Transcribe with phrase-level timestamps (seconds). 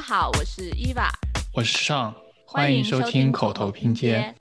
[0.00, 1.10] 家好，我是伊娃，
[1.54, 2.14] 我是尚，
[2.46, 4.34] 欢迎收听口头拼接。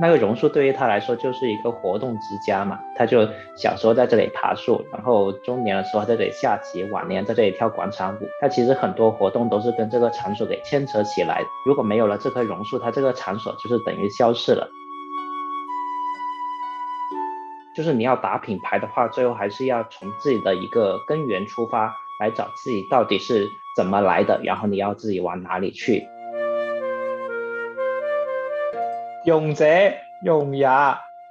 [0.00, 8.26] 那个榕树对于他来说就是一个活动之家嘛，他就小时候在这里爬树，然后中年的时候在这里下棋，晚年在这里跳广场舞。
[8.40, 11.42] 他其实很多活动都是跟这个场所给牵扯起来。
[11.66, 14.66] 如果没有了这棵榕树，他这个场所就是等于消失了。
[17.74, 26.06] 就是你要打品牌的话，最后还是要从自己的一个根源出发，来找自己到底是怎么来的，然后你要自己往哪里去。
[29.24, 29.66] 用者
[30.24, 30.68] 用也，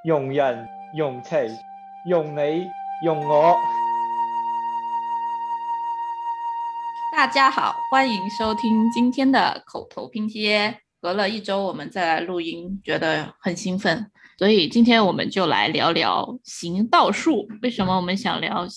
[0.04, 0.68] 用人
[0.98, 1.34] 用其，
[2.10, 2.68] 用你
[3.06, 3.56] 用我。
[7.16, 10.78] 大家好，欢迎收听今天的口头拼贴。
[11.00, 17.48] 隔了一周，我们再来录音，觉得很兴奋，所以今天我们就来聊聊行道树。
[17.62, 18.68] 为什么我们想聊？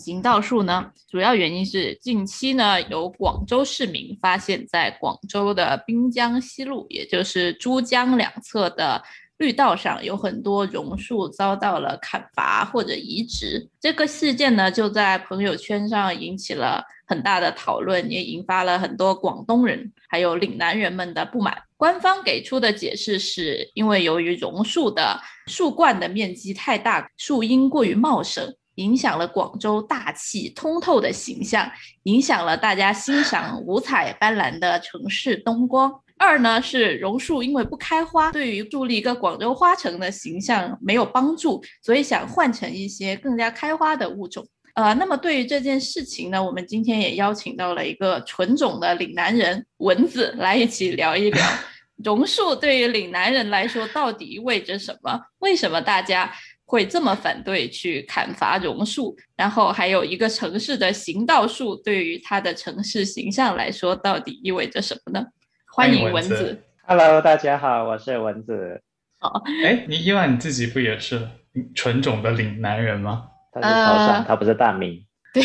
[0.00, 9.02] 行道树呢，主要原因是近期呢，有广州市民发现，在广州的滨江西路，也就是珠江两侧的
[9.36, 13.68] 绿道上，有很多榕树遭到了砍伐或者移植。
[13.78, 21.56] 这个事件呢，就在朋友圈上引起了很大的讨论，也引发了很多广东人还有岭南人们的不满。
[21.76, 28.54] 官方给出的解释是，因为由于榕树的树冠的面积太大，树荫过于茂盛。
[28.76, 31.70] 影响了广州大气通透的形象，
[32.04, 35.92] 影响了大家欣赏五彩斑斓的城市灯光。
[36.16, 44.46] 二呢是榕树因为不开花，对于树立一个广州花城的形象没有帮助，所以想换成一些更加开花的物种。
[44.74, 51.46] 呃，那么对于这件事情呢，我们今天也邀请到了一个纯种的岭南人蚊子来一起聊一聊
[52.04, 55.20] 榕树对于岭南人来说到底意味着什么？
[55.38, 56.32] 为什么大家？
[56.64, 65.26] 会这么反对去砍伐榕树，然后还有一个城市的行道树，对于它的城市形象来说，到底意味着什么呢？
[65.74, 66.62] 欢迎蚊子。
[66.82, 68.80] Hello，大家好，我是蚊子。
[69.18, 71.28] 好，哎，你伊万你自己不也是
[71.74, 73.24] 纯种的岭南人吗？
[73.52, 75.04] 他是潮汕，他不是大明。
[75.34, 75.42] 对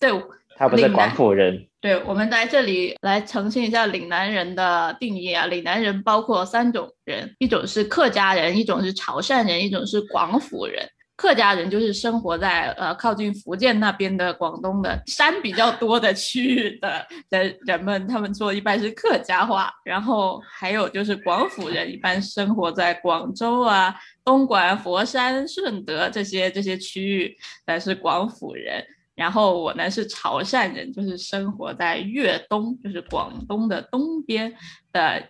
[0.00, 0.24] 对。
[0.56, 1.66] 他不是广府人。
[1.80, 5.46] 对，我们在这里来澄清一下岭南人的定义啊。
[5.46, 10.88] 岭南人包括三种人，一种是客家人，一种是潮汕人，一种是广府人。
[11.16, 19.72] 客家人就是生活在呃靠近福建那边的广东的山比较多的区域的的人们，他们说一般是客家话。
[19.84, 23.94] 然后还有就是广府人，一般生活在广州啊、
[24.24, 28.84] 东莞、佛山、顺德这些这些区域，但是广府人。
[29.14, 34.52] 然后我呢是潮汕人，就是生活在粤东，就是广东的东边
[34.92, 35.22] 的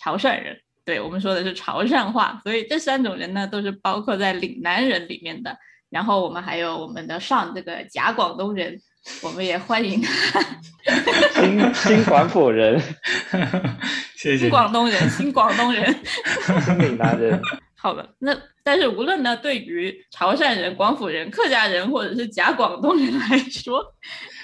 [0.00, 0.56] 潮汕人。
[0.84, 5.56] 对我们说的是潮汕话，所以这三种人呢都是包括在岭南人里面的。
[5.90, 8.80] 然后我们还有我们的上这个假广东人，
[9.22, 10.02] 我们也欢迎
[11.34, 12.80] 新新广府人，
[14.16, 15.94] 谢谢新广东人，新广东人，
[16.64, 17.38] 新岭南人。
[17.76, 23.84] 好的，那但是无论呢，对于潮汕人、广府人、客家人，或者是假广东人来说，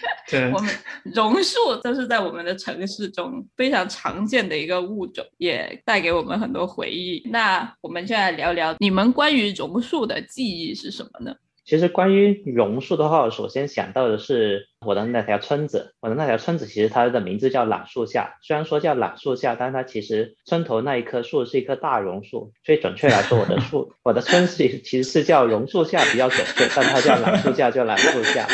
[0.31, 0.75] 对我们
[1.15, 7.23] 榕树都是在我们的城市中非常常见的一个物种，也带给我们很多回忆。
[7.31, 11.35] 那我们现在聊聊你们关于榕树的记忆是什么呢？
[11.69, 15.93] 其实关于榕树的话，我首先想到的是我的那条村子。
[16.01, 22.55] 我的那条村子其实它的名字叫榄树下，虽然说叫榄树下，但它其实村头那一棵树是一棵大榕树。
[22.65, 28.49] 所以准确来说，我的树，我的村是其实是叫榕树下比较准确，但它叫榄树下就朗树下，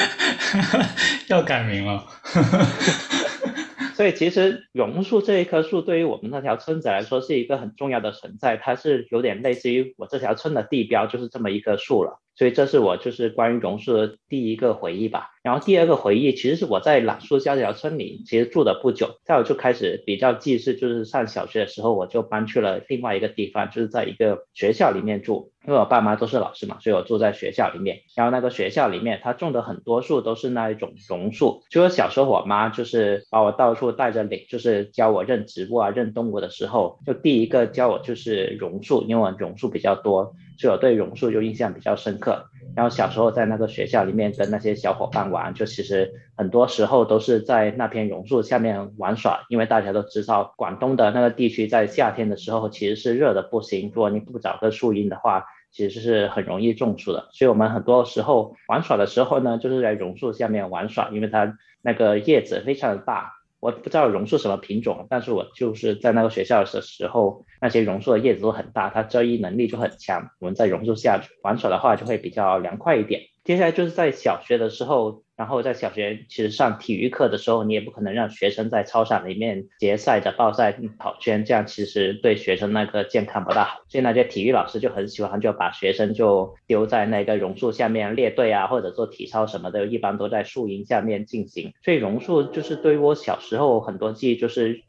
[1.29, 2.05] 要改名了。
[3.95, 12.19] 所以其实榕树这一棵树对于我们那条村子来说是一个很重要的存在，它是有点类似于我这条村的地标，就是这么一棵树了。
[12.37, 15.34] 所以这是我就是关于榕树的第一个回忆吧。
[15.45, 25.53] 然后第二个回忆其实是我在朗树下这条村里其实住的不久，在我就开始比较记事，就是上小学的时候我就搬去了另外一个地方，就是在一个学校里面住。
[25.67, 28.01] 因为我爸妈都是老师嘛，所以我住在学校里面。
[28.17, 31.63] 然后那个学校里面，它种的很多树都是那一种榕树。
[31.71, 40.35] 就是小时候我妈就是把我到处带着领，就是教我认植物啊、认动物的时候，就第一个教我就是榕树，因为我榕树比较多。
[40.57, 42.47] 所以我对榕树就印象比较深刻。
[42.77, 49.45] 然后小时候在那个学校里面跟那些小伙伴玩，就其实很多时候都是在那片榕树下面玩耍。
[49.49, 57.29] 因为大家都知道，广东的那个地区在夏天的时候其实是热的不行，如果你不找个树荫的话，其实是很容易中暑的。
[57.33, 63.33] 所以我们很多时候玩耍的时候呢，就是在榕树下面玩耍，因为它那个叶子非常的大。
[63.65, 70.29] 我不知道榕树什么品种，但是我就是在那个学校的时候，那些榕树的叶子都很大，它遮阴能力就很强。
[70.39, 73.23] 我们在榕树下玩耍的话，就会比较凉快一点。
[73.43, 83.81] 接下来就是在小学的时候，然后在小学其实上体育课的时候，你也不可能让学生在操场里面结赛的报赛跑圈，这样其实对学生那个健康不大好。
[83.89, 91.73] 所以那些体育老师就很喜欢，就把学生就丢在那个榕树下面列队啊，或者做体操什么的，一般都在树荫下面进行。
[91.83, 94.85] 所以榕树就是对于我小时候很多记忆，就是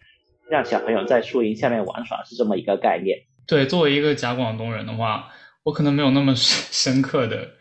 [0.48, 3.18] 让小朋友在树荫下面玩耍，是这么一个概念。
[3.48, 5.30] 对，作为一个假广东人的话，
[5.64, 7.56] 我可能没有那么 深刻的。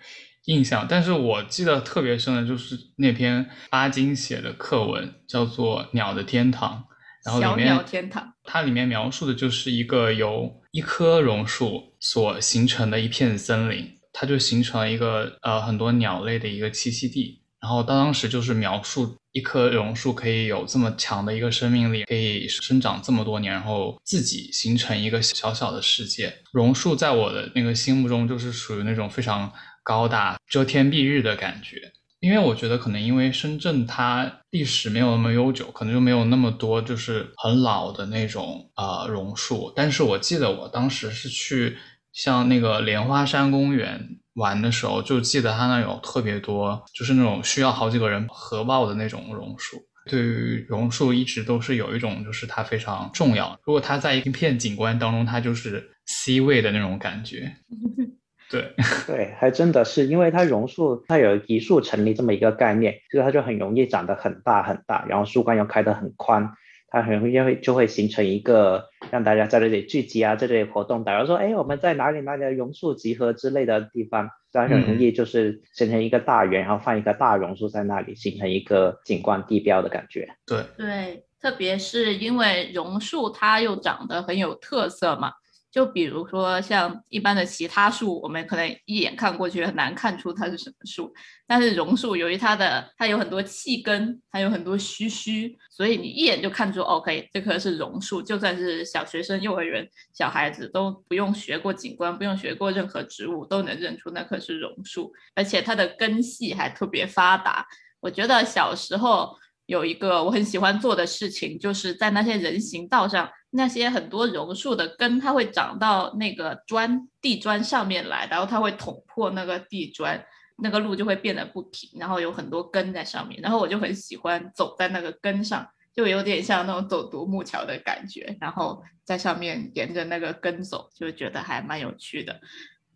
[0.46, 6.84] 印象，但是我记得特别深的就是那篇巴金写的课文，叫做《鸟的天堂》，
[7.24, 17.40] 然后里面小鸟天堂，它里面描述的就是一个由一棵榕树所形成的一片森林，它就形成了一个呃很多鸟类的一个栖息地。
[17.62, 26.30] 然后当时就是描述一棵榕树可以有这么强的一个生命力，可以生长这么多年，然后自己形成一个小小的世界。
[26.52, 29.50] 榕树在我的那个心目中就是属于那种非常。
[29.84, 39.72] 高大遮天蔽日的感觉，因为我觉得可能因为深圳它历史没有那么悠久，可能就没有那么多就是很老的那种呃榕树。
[39.76, 41.76] 但是我记得我当时是去
[42.12, 44.00] 像那个莲花山公园
[44.34, 49.76] 玩的时候，就记得它那有特别多，就是那种需要好几个人合抱的那种榕树。
[50.06, 57.54] 对于榕树一直都是有一种就是它非常重要，如果它在一片景观当中，它就是 C 位的那种感觉。
[58.54, 58.72] 对
[59.08, 66.52] 对，还真的是，因为它榕树它有一树成林这么一个概念，所以它就很容易长得很大很大，然后树冠又开得很宽，
[66.88, 71.04] 它很容易会就会形成一个让大家在这里聚集啊，在这里活动。
[71.04, 80.28] 假如说，哎，我们在哪里哪里的榕树集合之类的地方，它很容易就是形成一个大圆，然后放一个大榕树在那里，形成一个景观地标的感觉。
[80.46, 85.32] 对对，特别是因为榕树它又长得很有特色嘛。
[85.74, 91.12] 就比如说像一般的其他树，我们可能一眼看过去很难看出它是什么树，
[91.48, 98.22] 但是榕树由于它的它有很多气根，它有很多须须，所以你一眼就看出，OK，这棵是榕树。
[98.22, 107.66] 就算是小学生、幼儿园小孩子都不用学过景观，不用学过任何植物，都能认出那棵是榕树，而且它的根系还特别发达。
[107.98, 109.36] 我觉得小时候。
[109.66, 120.22] 有一个我很喜欢做的事情，就是在那些人行道上，那些很多榕树的根，它会长到那个砖地砖上面来，然后它会捅破那个地砖，
[120.58, 132.38] 那个路就会变得不平，然后有很多根在上面，然后我就很喜欢走在那个根上，就有点像那种走独木桥的感觉，然后在上面沿着那个根走，就觉得还蛮有趣的，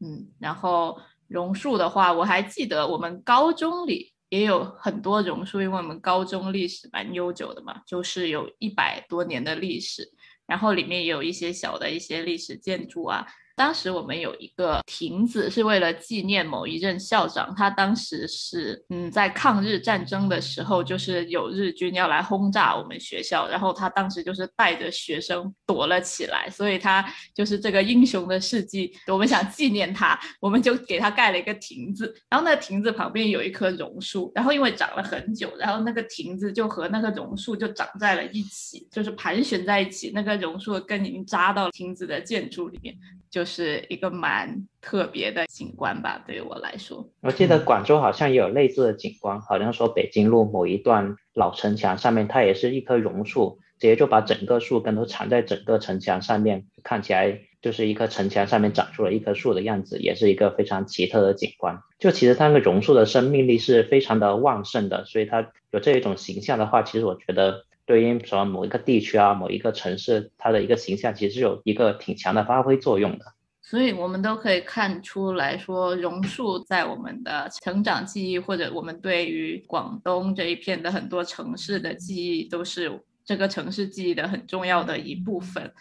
[0.01, 4.13] 嗯，然后榕树的话，我还记得我们高中里。
[4.29, 10.13] 也有很多榕树，因为我们高中历史蛮悠久的嘛，就是有一百多年的历史，
[10.47, 13.27] 然后里面也有一些小的一些历史建筑啊。
[13.59, 42.95] 当时我们有一个亭子，是为了纪念某一任校长，他当时是嗯在抗日战争的时候，就是有日军要来轰炸我们学校，然后他当时就是带着学生躲了起来，所以他就是这个英雄的事迹，我们想纪念他，我们就给他盖了一个亭子，然后那个亭子旁边有一棵榕树，然后因为长了很久，然后那个亭子就和那个榕树就长在了一起，就是盘旋在一起，那个榕树的根已经扎到亭子的建筑里面，
[43.29, 43.49] 就。
[43.49, 47.09] 是一个蛮特别的景观吧，对于我来说。
[47.23, 61.79] 我记得广州好像也有类似的景观，好像说北京路某一段老城墙上面，它也是一棵榕树，直接就把整个树根都藏在整个城墙上面，看起来就是一棵城墙上面长出了一棵树的样子，也是一个非常奇特的景观。
[61.99, 67.65] 就其实它那个榕树的生命力是非常的旺盛的，所以它有这一种形象的话，其实我觉得。
[67.89, 73.25] 对应什么某一个地区啊，某一个城市，它的一个形象其实有一个挺强的发挥作用的。
[73.63, 85.73] 所以，我们都可以看出来说，榕树在我们的成长记忆，或者我们对于广东这一片的很多城市的记忆，都是这个城市记忆的很重要的一部分。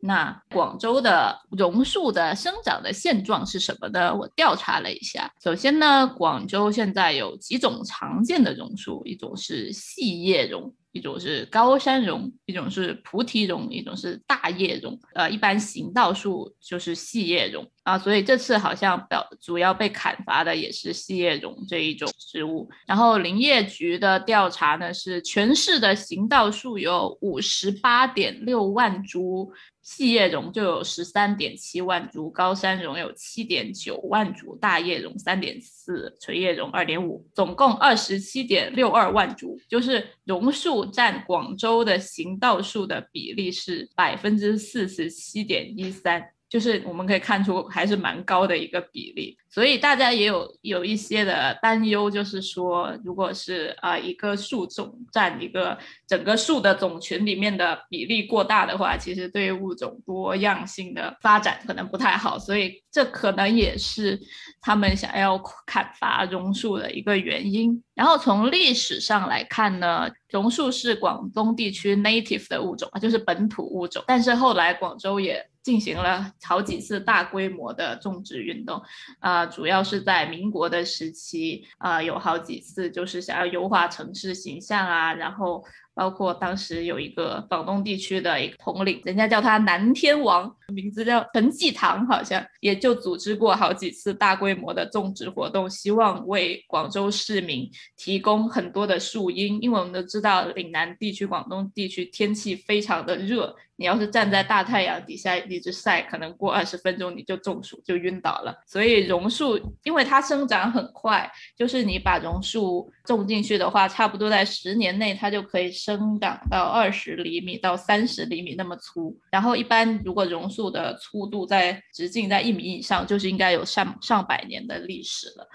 [0.00, 4.12] 那广州的榕树的生长的现状是什么呢？
[4.12, 10.74] 我调查了一下，首先呢，广州现在有几种常见的榕树，一种是细叶榕。
[10.92, 14.98] 一种是高山榕，一种是菩提榕，一种是大叶榕。
[15.14, 22.68] 呃，一般行道树就是细叶榕啊，所以这次好像表主要被砍伐的也是细叶榕这一种植物。
[22.86, 29.52] 然后林业局的调查呢是全市的行道树有五十八点六万株。
[29.82, 39.58] 细叶榕就有十三点七万株，高山榕有七点九万株，大叶榕三点四，垂叶榕二点五，总共二十七点六二万株。
[39.68, 49.34] 就是榕树占广州的行道树的比例是百分之四十七点一三，就是我们可以看出还是蛮高的一个比例。
[49.48, 62.38] 所以大家也有有一些的担忧，就是说，如果是啊一个树种占一个整个树的种群里面的比例过大的话，其实对物种多样性的发展可能不太好。
[62.38, 64.20] 所以这可能也是
[64.60, 67.82] 他们想要砍伐榕树的一个原因。
[67.94, 74.04] 然后从历史上来看呢，榕树是广东地区 native 的物种啊，就是本土物种。
[74.06, 78.82] 但是后来广州也进行了好几次大规模的种植运动，
[79.20, 85.64] 啊，主要是在民国的时期，啊，有好几次就是想要优化城市形象啊，然后。
[85.94, 99.58] 包括当时有一个广东地区的一个统领，人家叫他南天王，名字叫陈继堂，好像也就组织过好几次大规模的种植活动，希望为广州市民提供很多的树荫。
[99.60, 108.54] 因为我们都知道岭南地区、广东地区天气非常的热，你要是站在大太阳底下一直晒，可能过二十分钟你就中暑就晕倒了。
[108.66, 115.72] 所以榕树，因为它生长很快，就是你把榕树种进去的话，差不多在十年内它就可以。
[115.72, 125.48] 生长到二十厘米到三十厘米那么粗，然后一般如果榕树的粗度在直径在一米以上，就是应该有上上百年的历史了。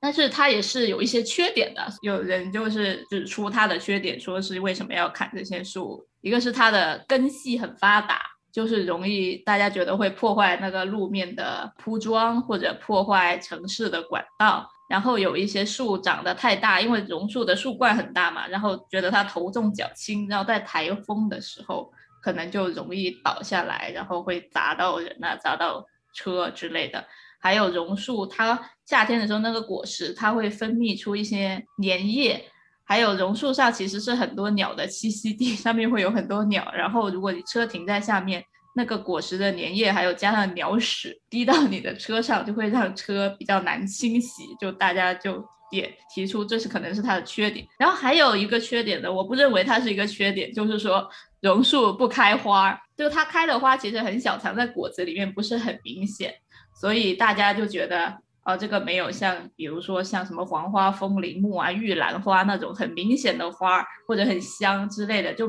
[0.00, 6.06] 但是它也是有一些缺点的，有人就是指出它的缺点，说是为什么要砍这些树？
[6.20, 8.20] 一个是它的根系很发达，
[8.52, 14.68] 就是容易大家觉得会破坏那个路面的铺装或者破坏城市的管道。
[14.88, 25.84] 然后有一些树长得太大，因为榕树的树冠很大嘛，然后觉得它头重脚轻，然后在台风的时候可能就容易倒下来，然后会砸到人啊，砸到
[26.14, 27.04] 车之类的。
[27.40, 32.44] 还有榕树，它夏天的时候那个果实它会分泌出一些粘液，
[32.84, 38.44] 还有榕树上其实是很多鸟的栖息地，上面会有很多鸟，然后如果你车停在下面。
[38.78, 44.42] 那个果实的粘液，还有加上鸟屎滴到你的车上，就会让车比较难清洗。
[44.60, 47.66] 就大家就也提出这是可能是它的缺点。
[47.78, 51.08] 然后还有一个缺点呢，我不认为它是一个缺点，就是说
[51.40, 56.34] 榕树不开花，就它开的花其实很小，藏在果子里面不是很明显，
[56.78, 58.18] 所以大家就觉得。
[58.48, 65.48] 哦，这个没有像，比如说像什么黄花风铃木啊、玉兰花那种很明显的花，或者很香之类的，就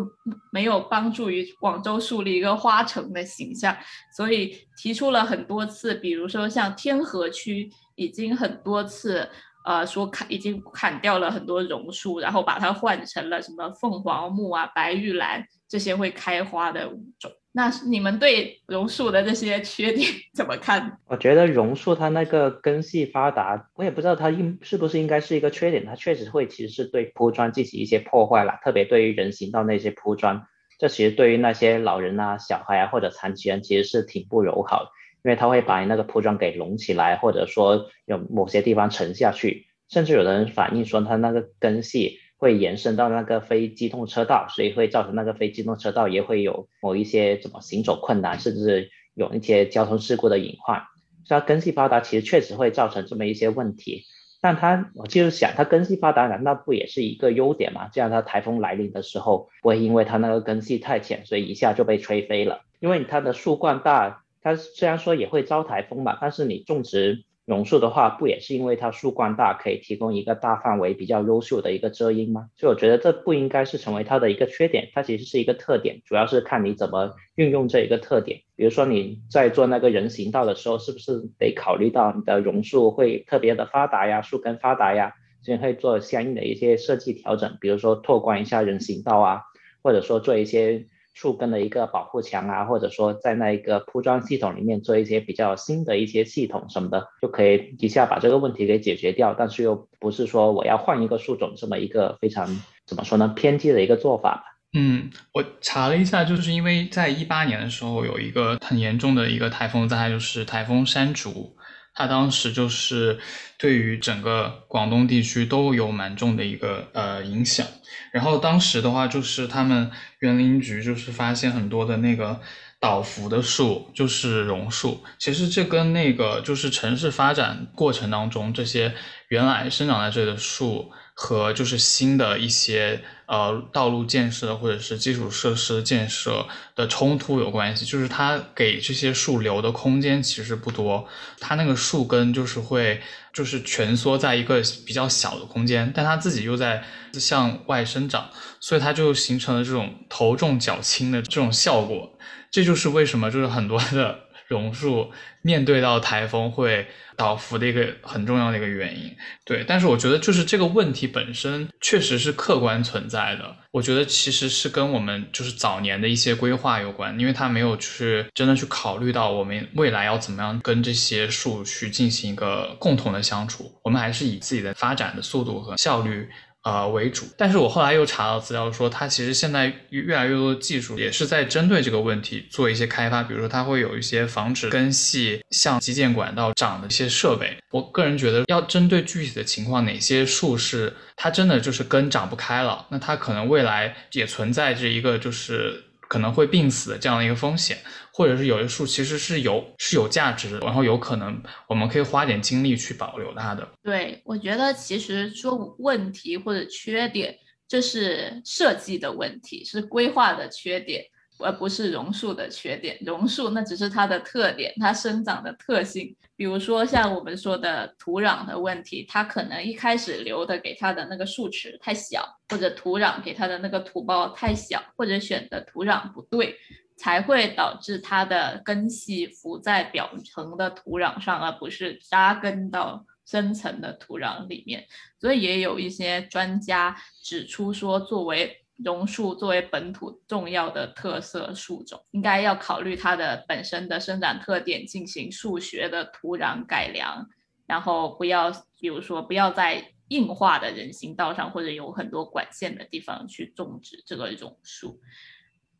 [0.51, 3.77] 没有帮助于广州树立一个花城的形象。
[4.15, 9.29] 所以提出了很多次，比如说像天河区已经很多次，
[9.63, 17.31] 呃，说砍已经砍掉了很多榕树，然后把它换成了什么凤凰木啊、白玉兰这些会开花的物种。
[17.57, 20.99] 那你们对榕树的这些缺点 怎么看？
[21.07, 25.83] 我觉得榕树它那个根系发达，我也不知道它应是不是应该是一个缺点。
[25.83, 30.45] 它确实会其实是对铺砖进行一些破坏了，特别对于人行道那些铺砖，
[30.77, 34.91] 这其实对于那些老人啊、小孩啊或者残疾人其实是挺不友好的，
[35.23, 42.19] 因为它会把你那个铺砖给隆起来，或者说有某些地方沉下去，甚至有的人反映说它那个根系。
[42.37, 50.83] 会延伸到那个非机动车道，所以会造成那个非机动车道也会有某一些怎么行走困难，甚至有一些交通事故的隐患。
[51.25, 54.03] 所以它根系发达其实确实会造成这么一些问题。
[54.39, 57.89] 但它我就是想，它根系发达难道不也是一个优点吗？
[57.91, 62.61] 这样它台风来临的时候不会因为它那个根系太浅，所以一下就被吹飞了。
[62.79, 67.25] 因为它的树冠大，它虽然说也会招台风吧，但是你种植。
[67.47, 72.49] 榕树的话，不也是因为它树冠大，可以提供一个大范围比较优秀的一个遮阴吗？
[72.57, 78.41] 所以我觉得这不应该是成为它的一个缺点，它其实是一个特点，主要是看你怎么运用这一个特点。
[78.57, 89.43] 比如说你在做那个人行道的时候，是不是得考虑到你的榕树会特别的发达呀，树根发达呀，所以会做相应的一些设计调整，比如说拓宽一下人行道啊，
[89.81, 90.85] 或者说做一些。
[91.19, 99.33] 树根的一个保护墙啊，或者说在那一个铺装系统里面做一些比较新的一些系统什么的，就可以一下把这个问题给解决掉。
[99.33, 102.47] 但是又不是说我要换一个树种这么一个非常
[102.85, 104.43] 怎么说呢偏激的一个做法？
[104.73, 111.55] 嗯，我查了一下，就是因为在一八年的时候有一个很严重的一个台风灾害，就是台风山竹。
[111.97, 113.17] 它当时就是
[113.57, 117.65] 对于整个广东地区都有蛮重的一个呃影响，
[118.11, 119.89] 然后当时的话就是他们
[120.19, 122.39] 园林局就是发现很多的那个
[122.79, 128.93] 倒伏的树，就是榕树，其实这跟那个就是城市发展过程当中这些
[129.29, 130.91] 原来生长在这里的树。
[131.19, 136.45] 和就是新的一些呃道路建设或者是基础设施建设
[136.75, 141.07] 的冲突有关系，就是它给这些树留的空间其实不多，
[141.39, 143.01] 它那个树根就是会
[143.33, 146.83] 就是蜷缩在一个比较小的空间，但它自己又在
[147.13, 152.15] 向外生长，所以它就形成了这种头重脚轻的这种效果，
[152.51, 154.26] 这就是为什么就是很多的。
[154.47, 155.11] 榕树
[155.41, 159.15] 面对到台风会倒伏的一个很重要的一个原因。
[159.45, 163.55] 对，但是我觉得就是这个问题本身确实是客观存在的。
[163.71, 173.79] 我觉得其实是跟我们就是早年的一些规划有关，因为它没有去真的去考虑到我们未来要怎么样跟这些树去进行一个共同的相处。
[173.83, 176.27] 我们还是以自己的发展的速度和效率。
[176.67, 187.55] 呃为主，但是我后来又查到资料说，它其实现在越来越多的技术也是在针对这个问题做一些开发，比如说它会有一些防止根系向基建管道长的一些设备。
[187.71, 197.77] 我个人觉得，要针对具体的情况，哪些树是它真的就是根长不开了，那它可能未来也存在着一个就是可能会病死的这样的一个风险。
[198.17, 203.69] 或者是有些树其实是有是有价值的，然后有可能我们可以花点精力去保留它的。
[203.83, 211.05] 对，我觉得其实说问题或者缺点，这是设计的问题，是规划的缺点，
[211.37, 212.97] 而不是榕树的缺点。
[213.01, 216.15] 榕树那只是它的特点，它生长的特性。
[216.35, 226.57] 比如说像我们说的土壤的问题，它可能一开始留的给它的那个树池太小，或者土壤给它的那个土包太小，或者选的土壤不对。
[226.97, 234.85] 才会导致它的根系浮在表层的土壤上，而不是扎根到深层的土壤里面。
[235.19, 247.27] 所以也有一些专家指出说，作为榕树，作为本土重要的特色树种，应该要考虑它的本身的生长特点，进行数学的土壤改良，
[247.65, 254.99] 然后不要，比如说不要在硬化的人行道上或者有很多管线的地方去种植这个榕树。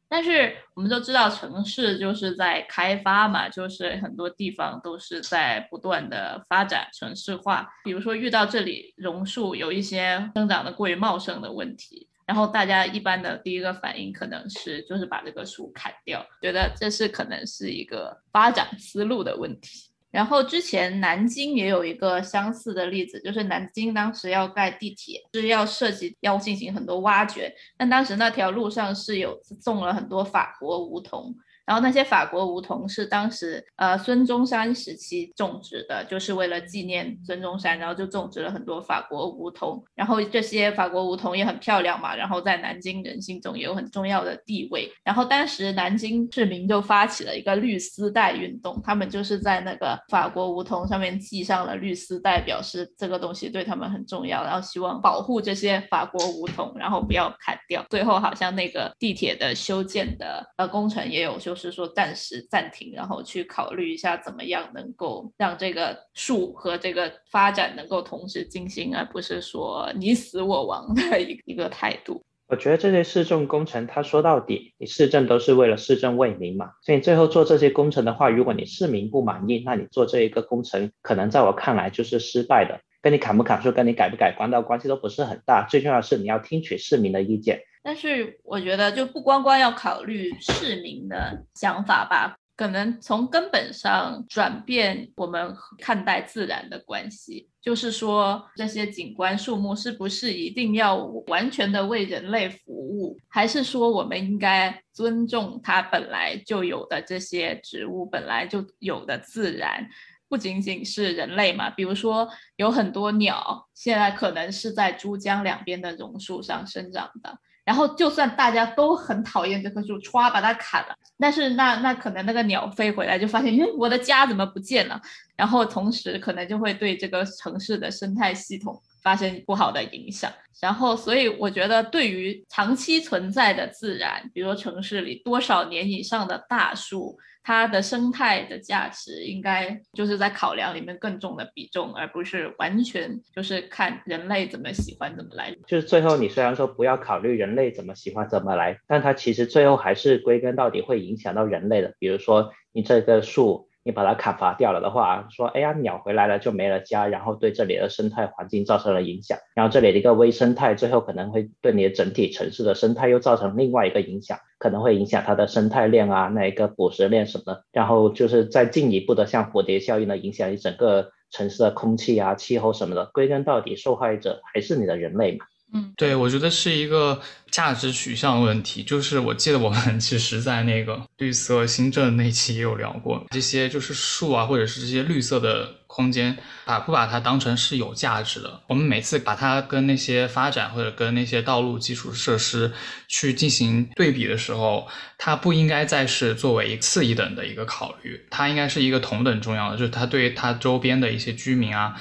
[0.10, 7.68] 但是我们都知道，城市就是在开发嘛，就是很多地方都是在不断的发展城市化。
[7.84, 19.87] 比如说遇到这里榕树有一些生长的过于茂盛的问题，然后大家一般的第一个反应可能是就是把这个树砍掉，觉得这是可能是一个发展思路的问题。
[20.18, 31.36] 然后之前南京也有一个相似的例子，就是南京当时要盖地铁，是要涉及要进行很多挖掘，但当时那条路上是有种了很多法国梧桐。
[31.68, 39.84] 然后那些法国梧桐是当时呃孙中山时期种植的，就是为了纪念孙中山，然后就种植了很多法国梧桐。
[39.94, 44.90] 然后这些法国梧桐也很漂亮嘛，然后在南京人心中也有很重要的地位。
[45.04, 57.86] 然后当时南京市民就发起了一个绿丝带运动，他们就是在那个法国梧桐上面系上了绿丝带，表示这个东西对他们很重要，然后希望保护这些法国梧桐，然后不要砍掉。
[57.90, 61.57] 最后好像那个地铁的修建的呃工程也有就。
[61.58, 72.24] 是说暂时暂停，然后去考虑一下怎么样能够让这个树和这个发展能够同时进行，而不是说你死我亡的一一个态度。
[72.50, 82.80] 我觉得这些市政工程，他说到底，你市政都是为了市政为民嘛，所以最后做这些工程的话，如果你市民不满意，那你做这一个工程，可能在我看来就是失败的。
[83.00, 87.62] 跟你砍不砍树，跟你改不改光道关系都不是很大，最重要的是你要听取市民的意见。
[87.88, 100.98] 但是我觉得就不光光要考虑市民的想法吧，可能从根本上转变我们看待自然的关系，就是说这些景观树木是不是一定要
[101.28, 109.88] 完全的为人类服务，还是说我们应该尊重它本来就有的这些植物本来就有的自然。
[110.28, 117.40] 不仅仅是人类嘛，比如说有很多鸟，现在可能是在珠江两边的榕树上生长的。
[117.68, 124.98] 然后就算大家都很讨厌这棵树，歘把它砍了，但是那那可能那个鸟飞回来就发现，哎，我的家怎么不见了？
[125.36, 130.32] 然后同时可能就会对这个城市的生态系统发生不好的影响。
[130.62, 137.20] 然后所以我觉得，对于长期存在的自然，比如说城市里多少年以上的大树。
[137.48, 145.56] 它的生态的价值应该就是在考量里面更重的比重，而不是完全就是看人类怎么喜欢怎么来。
[145.66, 151.94] 就是最后你虽然说不要考虑人类怎么喜欢怎么来，但它其实最后还是归根到底会影响到人类的。
[152.00, 153.70] 比如说你这个树。
[153.88, 175.46] 你把它砍伐掉了的话，说哎呀，鸟回来了就没了家，然后对这里的生态环境造成了影响，然后这里的一个微生态最后可能会对你的整体城市的生态又造成另外一个影响，可能会影响它的生态链啊，那一个捕食链什么的，然后就是再进一步的像蝴蝶效应的影响你整个城市的空气啊、气候什么的，归根到底受害者还是你的人类嘛。
[175.74, 178.84] 嗯，对，我觉得是一个价值取向问题。
[178.84, 188.62] 就是我记得我们 其实，在那个绿色新政那期也有聊过，这些就是树啊，或者是这些绿色的空间，把不把它当成是有价值的。
[188.68, 192.72] 我们每次把它跟那些发展或者跟那些道路基础设施
[193.10, 202.00] 去进行对比的时候，它不应该再是作为次一等的一个考虑，它应该是一个同等重要的，就是它对它周边的一些居民啊。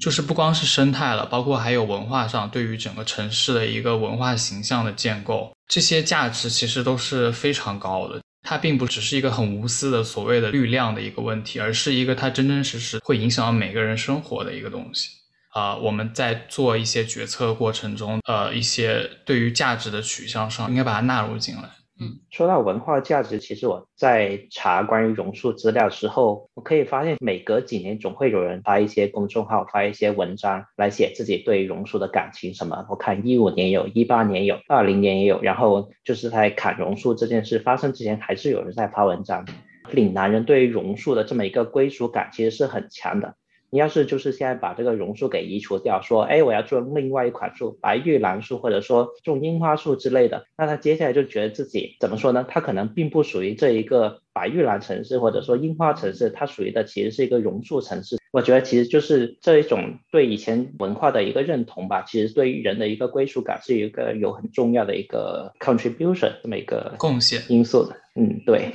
[0.00, 8.20] 就是不光是生态了，包括还有文化上对于整个城市的一个文化形象的建构，这些价值其实都是非常高的。
[8.42, 15.10] 它并不只是一个很无私的所谓的绿量的一个问题，而是一个它真真实实会影响到每个人生活的一个东西。
[15.52, 21.62] 啊，我们在做一些决策过程中，呃，一些对于价值的取向上，应该把它纳入进来。
[22.00, 32.86] 嗯，说到文化价值，其实我在查关于榕树资料的时候，我可以发现每隔几年总会有人发一些公众号发一些文章来写自己对榕树的感情什么。
[32.88, 39.44] 我看一五年有，一八年有，二零年也有，然后就是在砍榕树这件事发生之前，还是有人在发文章。
[39.90, 43.34] 岭南人对于榕树的这么一个归属感其实是很强的。
[43.70, 52.46] 你要是就是现在把这个榕树给移除掉，说，哎，我要种另外一款树，白玉兰树，或者说种樱花树之类的，那他接下来就觉得自己怎么说呢？
[52.48, 58.16] 他可能并不属于这一个白玉兰城市，或者说樱花城市，它属于的其实是一个榕树城市。
[58.30, 67.96] 我觉得其实就是这一种对以前文化的一个认同吧，其实对于人的一个归属感是一个有很重要的一个 contribution 这么一个贡献因素的。
[68.14, 68.72] 嗯，对。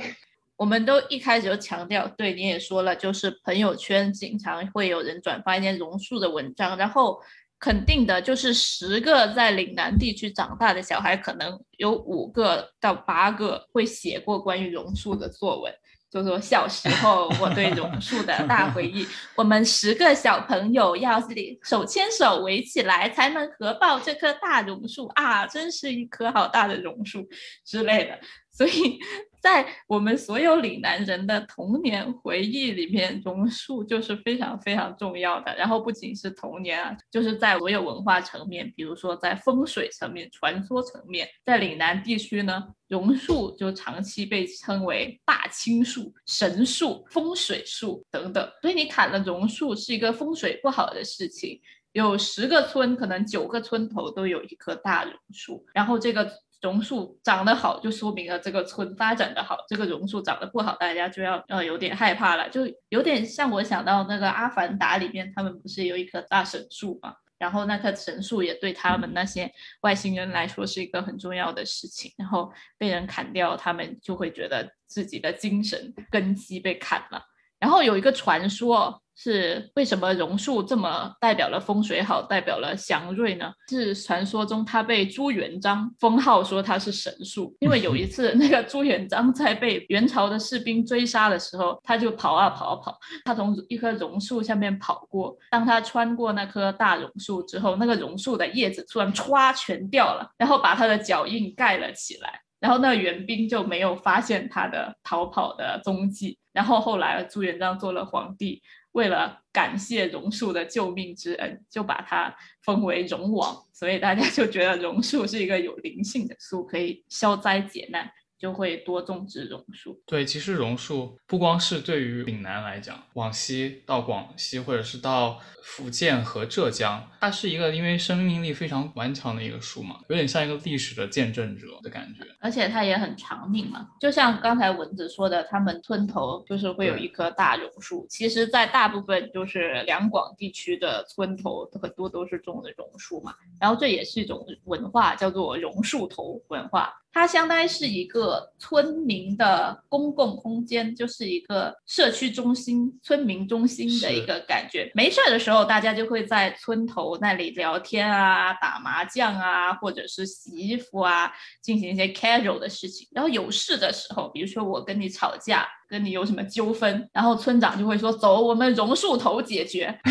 [0.56, 7.20] 我们都一开始就强调，对你也说了，就是朋友圈经常会有人转发一些榕树的文章，然后
[7.58, 15.74] 肯定的就是十个在岭南地区长大的小孩，可能有五个到八个会写过关于榕树的作文。
[16.10, 21.20] 就说小时候我对榕树的大回忆， 我们十个小朋友要
[21.64, 27.28] 手牵手围起来才能合抱这棵大榕树啊，真是一棵好大的榕树
[27.64, 28.20] 之类的，
[28.54, 28.98] 所以。
[29.44, 35.54] 在我们所有岭南人的童年回忆里面，榕树就是非常非常重要的。
[35.54, 48.50] 然后不仅是童年啊，就是在所有文化层面，比如说在风水层面、传说层面，在岭南地区呢，榕树就长期被称为大青树、神树、风水树等等。
[48.62, 51.60] 所以你砍了榕树是一个风水不好的事情。
[51.92, 56.26] 有十个村，可能九个村头都有一棵大榕树，然后这个。
[56.64, 59.54] 榕树长得好，就说明了这个村发展的好。
[59.68, 67.14] 这个榕树长得不好，大家就要呃有点害怕了，就有点像我想到那个《阿凡达》里面，他们不是有一棵大神树嘛？
[67.36, 72.10] 然后那棵神树也对他们那些外星人来说是一个很重要的事情。
[72.16, 77.22] 然后被人砍掉，他们就会觉得自己的精神根基被砍了。
[77.60, 79.03] 然后有一个传说。
[79.16, 83.52] 是为什么榕树这么代表了风水好，代表了祥瑞呢？
[83.68, 102.40] 是传说中他被朱元璋封号说他是神树，因为有一次那个朱元璋在被元朝的士兵追杀的时候，他就跑啊跑啊跑，他从一棵榕树下面跑过，当他穿过那棵大榕树之后，那个榕树的叶子突然歘全掉了，然后把他的脚印盖了起来。
[102.60, 106.38] 然后那援兵就没有发现他的逃跑的踪迹。
[106.50, 108.62] 然后后来朱元璋做了皇帝，
[108.94, 113.54] 为了感谢榕树的救命之恩，就把它封为榕王。
[113.72, 118.10] 所以大家就觉得榕树是一个有灵性的树，可以消灾解难。
[118.44, 119.98] 就会多种植榕树。
[120.04, 132.22] 对，其实榕树不光是对于岭南来讲，往西到广西，或者是到福建和浙江，它是一个因为生命力非常顽强的一个树嘛，有点像一个历史的见证者的感觉。
[132.38, 138.06] 而且它也很长命嘛，就像刚才蚊子说的，他们村头就是会有一棵大榕树。
[138.10, 143.34] 其实，在大部分就是两广地区的村头，很多都是种的榕树嘛。
[143.58, 146.92] 然后这也是一种文化，叫做榕树头文化。
[147.14, 154.90] 它相当于是一个村民的公共空间，就是一个社区中心、村民中心的一个感觉。
[154.94, 161.30] 没事儿的时候，大家就会在村头那里聊天啊、打麻将啊，或者是洗衣服啊，
[161.62, 163.06] 进行一些 casual 的事情。
[163.12, 169.96] 然后有事的时候，比如说我跟你吵架，跟你有什么纠纷，然后村长就会说：“走，我们榕树头解决。”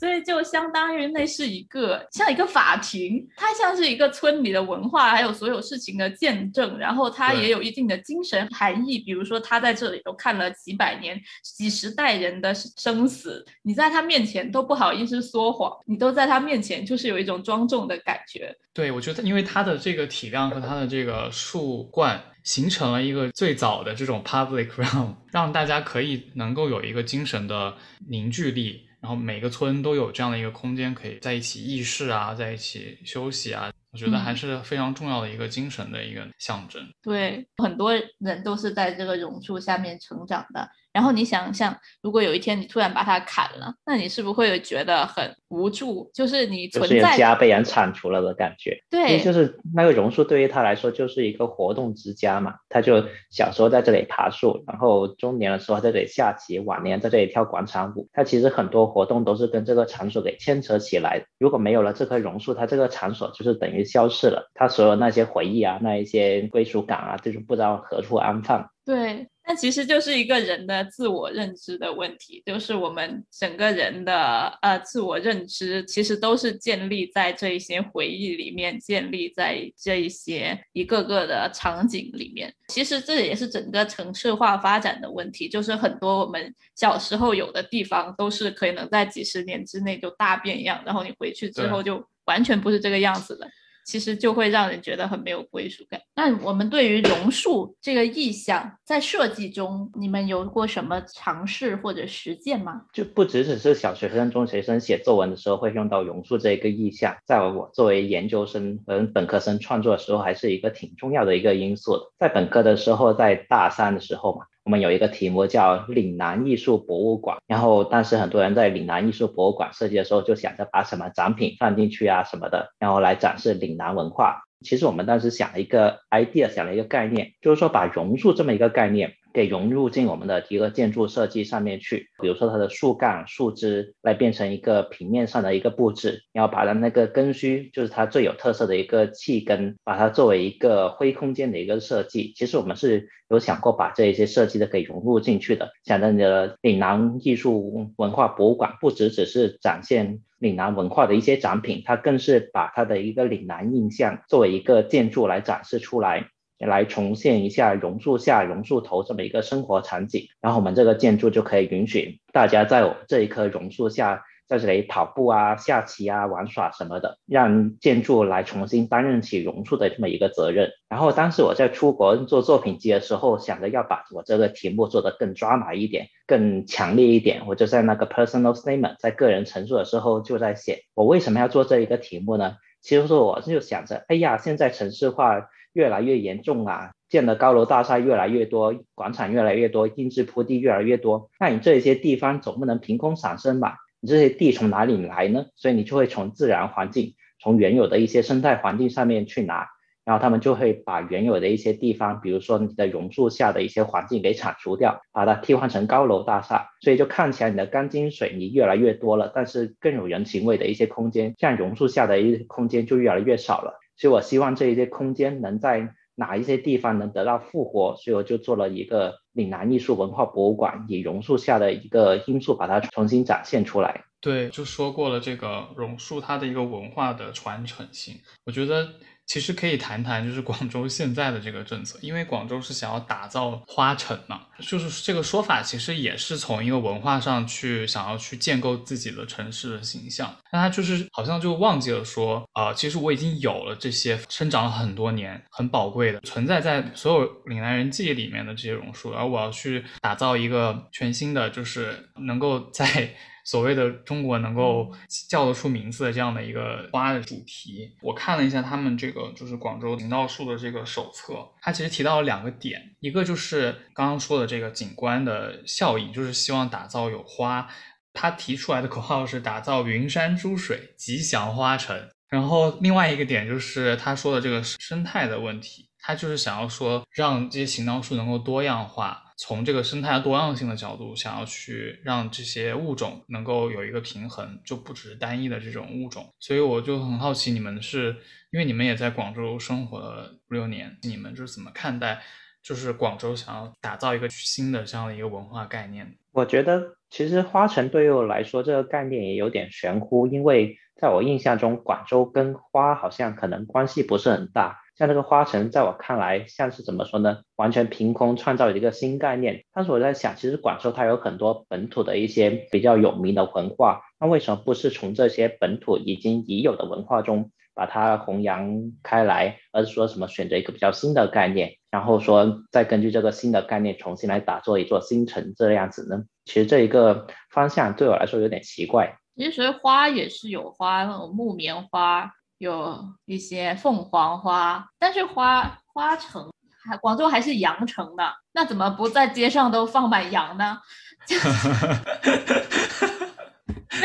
[0.00, 8.98] 所以就相当于那是一个像一个法庭，它像是一个村里的文化，还有所有事情的见证，然后它也有一定的精神含义。
[8.98, 18.56] 比如说，他在这里都看了几百年、几十代人的生死，你在他面前都不好意思说谎，你都在他面前就是有一种庄重的感觉。
[18.72, 27.74] 对，我觉得因为它的这个体量和它的这个树冠，形成了一个最早的这种 public realm，让大家可以能够有一个精神的
[28.08, 28.86] 凝聚力。
[29.00, 33.70] 然后每个村都有这样的一个空间，可以在一起议事啊，在一起休息啊。
[33.92, 36.80] 我觉得还是非常重要的一个精神的一个象征。
[37.02, 40.68] 对，很多人都是在这个榕树下面成长的。
[40.92, 46.10] 然后你想想，如果有一天你突然把它砍了，那你是不是会觉得很无助？
[46.12, 48.76] 就是你存在家被人铲除了的感觉。
[48.90, 52.54] 对，就是那个榕树对于他来说就是一个活动之家嘛。
[52.68, 58.08] 他就小时候在这里爬树，然后中年的时候在这里下棋，晚年在这里跳广场舞。
[58.12, 61.24] 他其实很多活动都是跟这个场所给牵扯起来。
[61.38, 64.50] 如果没有了这棵榕树，他这个场所就是等于消失了。
[64.54, 68.68] 他所有那些回忆啊，那一些归属感啊，就是不知道何处安放。
[68.84, 69.28] 对。
[69.50, 82.54] 那其实就是一个人的自我认知的问题，就是我们整个人的呃自我认知，其实都是建立在这一些回忆里面，建立在这一些一个个的场景里面。
[82.68, 93.48] 其实这也是整个城市化发展的问题，就是很多我们小时候有的地方，都是可能在几十年之内就大变样，然后你回去之后就完全不是这个样子了。
[93.90, 96.00] 其实就会让人觉得很没有归属感。
[96.14, 102.82] 那我们对于榕树这个意象，在设计中，你们有过什么尝试或者实践吗？
[102.92, 112.12] 就不只只是小学生、中学生写作文的时候会用到榕树这个意象，在我作为研究生和本科生创作的时候，还是一个挺重要的一个因素的。
[112.16, 114.44] 在本科的时候，在大三的时候嘛。
[114.64, 124.42] 我们有一个题目叫岭南艺术博物馆，然后当时很多人在岭南艺术博物馆设计的时候，就想着把什么展品放进去啊什么的，然后来展示岭南文化。
[124.62, 129.14] 其实我们当时想了一个 idea，想了一个概念，就是说把榕树这么一个概念。
[129.32, 142.32] 给融入进我们的一个建筑设计上面去，比如说它的树干、树枝来变成一个平面上的一个布置，然后把它那个根须，就是它最有特色的一个气根，把它作为一个灰空间的一个设计。
[142.36, 145.70] 其实我们是有想过把这一些设计的给融入进去的。
[145.84, 156.28] 想着你的岭南艺术文化博物馆不只只是展现岭南文化的一些展品，它更是把它的一个岭南印象作为一个建筑来展示出来。
[156.66, 170.70] 来重现一下榕树下、榕树头这么一个生活场景，然后我们这个建筑就可以允许大家在我这一棵榕树下，在这里跑步啊、下棋啊、玩耍什么的，让建筑来重新担任起榕树的这么一个责任。
[170.88, 182.56] 然后当时我在出国做作品集的时候，想着要把我这个题目做得更抓马一点、更强烈一点，我就在那个 personal statement 在个人陈述的时候就在写，我为什么要做这一个题目呢？
[182.82, 185.48] 其实说我就想着，哎呀，现在城市化。
[185.72, 186.92] 越来越严重啊！
[187.08, 191.30] 建的高楼大厦越来越多，广场越来越多，印制铺地越来越多。
[191.40, 193.78] 那你这些地方总不能凭空产生吧？
[194.00, 195.46] 你这些地从哪里来呢？
[195.56, 199.68] 所以你就会从自然环境、从原有的一些生态环境上面去拿，
[200.04, 206.68] 然后他们就会把原有的一些地方，比如说你的榕树下的一些环境给铲除掉，把它替换成高楼大厦。
[206.80, 213.79] 所以就看起来你的钢筋水泥越来越多了，但是更有人情味的一些空间，像榕树下的一些空间就越来越少了。
[214.00, 224.04] 所以我希望这一些空间能在哪一些地方能得到复活，所以我就做了一个岭南艺术文化博物馆，以榕树下的一个因素把它重新展现出来。
[224.22, 228.14] 对，就说过了这个榕树它的一个文化的传承性，
[228.46, 228.88] 我觉得。
[229.30, 253.14] 其实可以谈谈，就是广州现在的这个政策，因为广州是想要打造花城嘛，就是这个说法其实也是从一个文化上去想要去建构自己的城市的形象，但他就是好像就忘记了说，啊，其实我已经有了这些生长了很多年、很宝贵的存在在所有岭南人记忆里面的这些榕树，而我要去打造一个全新的，就是能够在。
[253.50, 254.92] 所谓的中国能够
[255.28, 267.68] 叫得出名字的这样的一个花的主题，我看了一下他们这个就是广州行道树的这个手册，它其实提到了两个点，一个就是刚刚说的这个景观的效应，就是希望打造有花，
[268.12, 279.24] 他提出来的口号是打造云山珠水吉祥花城，然后另外一个点就是他说的这个生态的问题，他就是想要说让这些行道树能够多样化。
[279.42, 286.28] 从这个生态多样性的角度，想要去让这些物种能够有一个平衡，就不只是单一的这种物种。
[286.38, 288.14] 所以我就很好奇，你们是
[288.50, 292.20] 因为你们也在广州生活了五六年，你们就是怎么看待，
[292.62, 296.14] 就是广州想要打造一个新的这样的一个文化概念？
[296.32, 304.78] 我觉得其实花城对于我来说，这个概念也有点玄乎，因为在我印象中，广州跟花好像可能关系不是很大。
[305.00, 307.38] 像这个花城，在我看来，像是怎么说呢？
[307.56, 309.64] 完全凭空创造了一个新概念。
[309.72, 326.24] 但是我在想，其实广州它有很多本土的一些比较有名的文化，那为什么不是从这些本土已经已有的文化中把它弘扬开来，而是说什么选择一个比较新的概念，然后说再根据这个新的概念重新来打造一座新城这样子呢？
[326.44, 329.16] 其实这一个方向对我来说有点奇怪。
[329.34, 332.30] 其实花也是有花，那种木棉花，
[332.60, 336.52] 有一些凤凰花，但是花花城
[336.84, 340.78] 还广州还是羊城的，那怎么不在街上都放满羊呢？
[341.26, 341.38] 对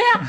[0.04, 0.22] 呀，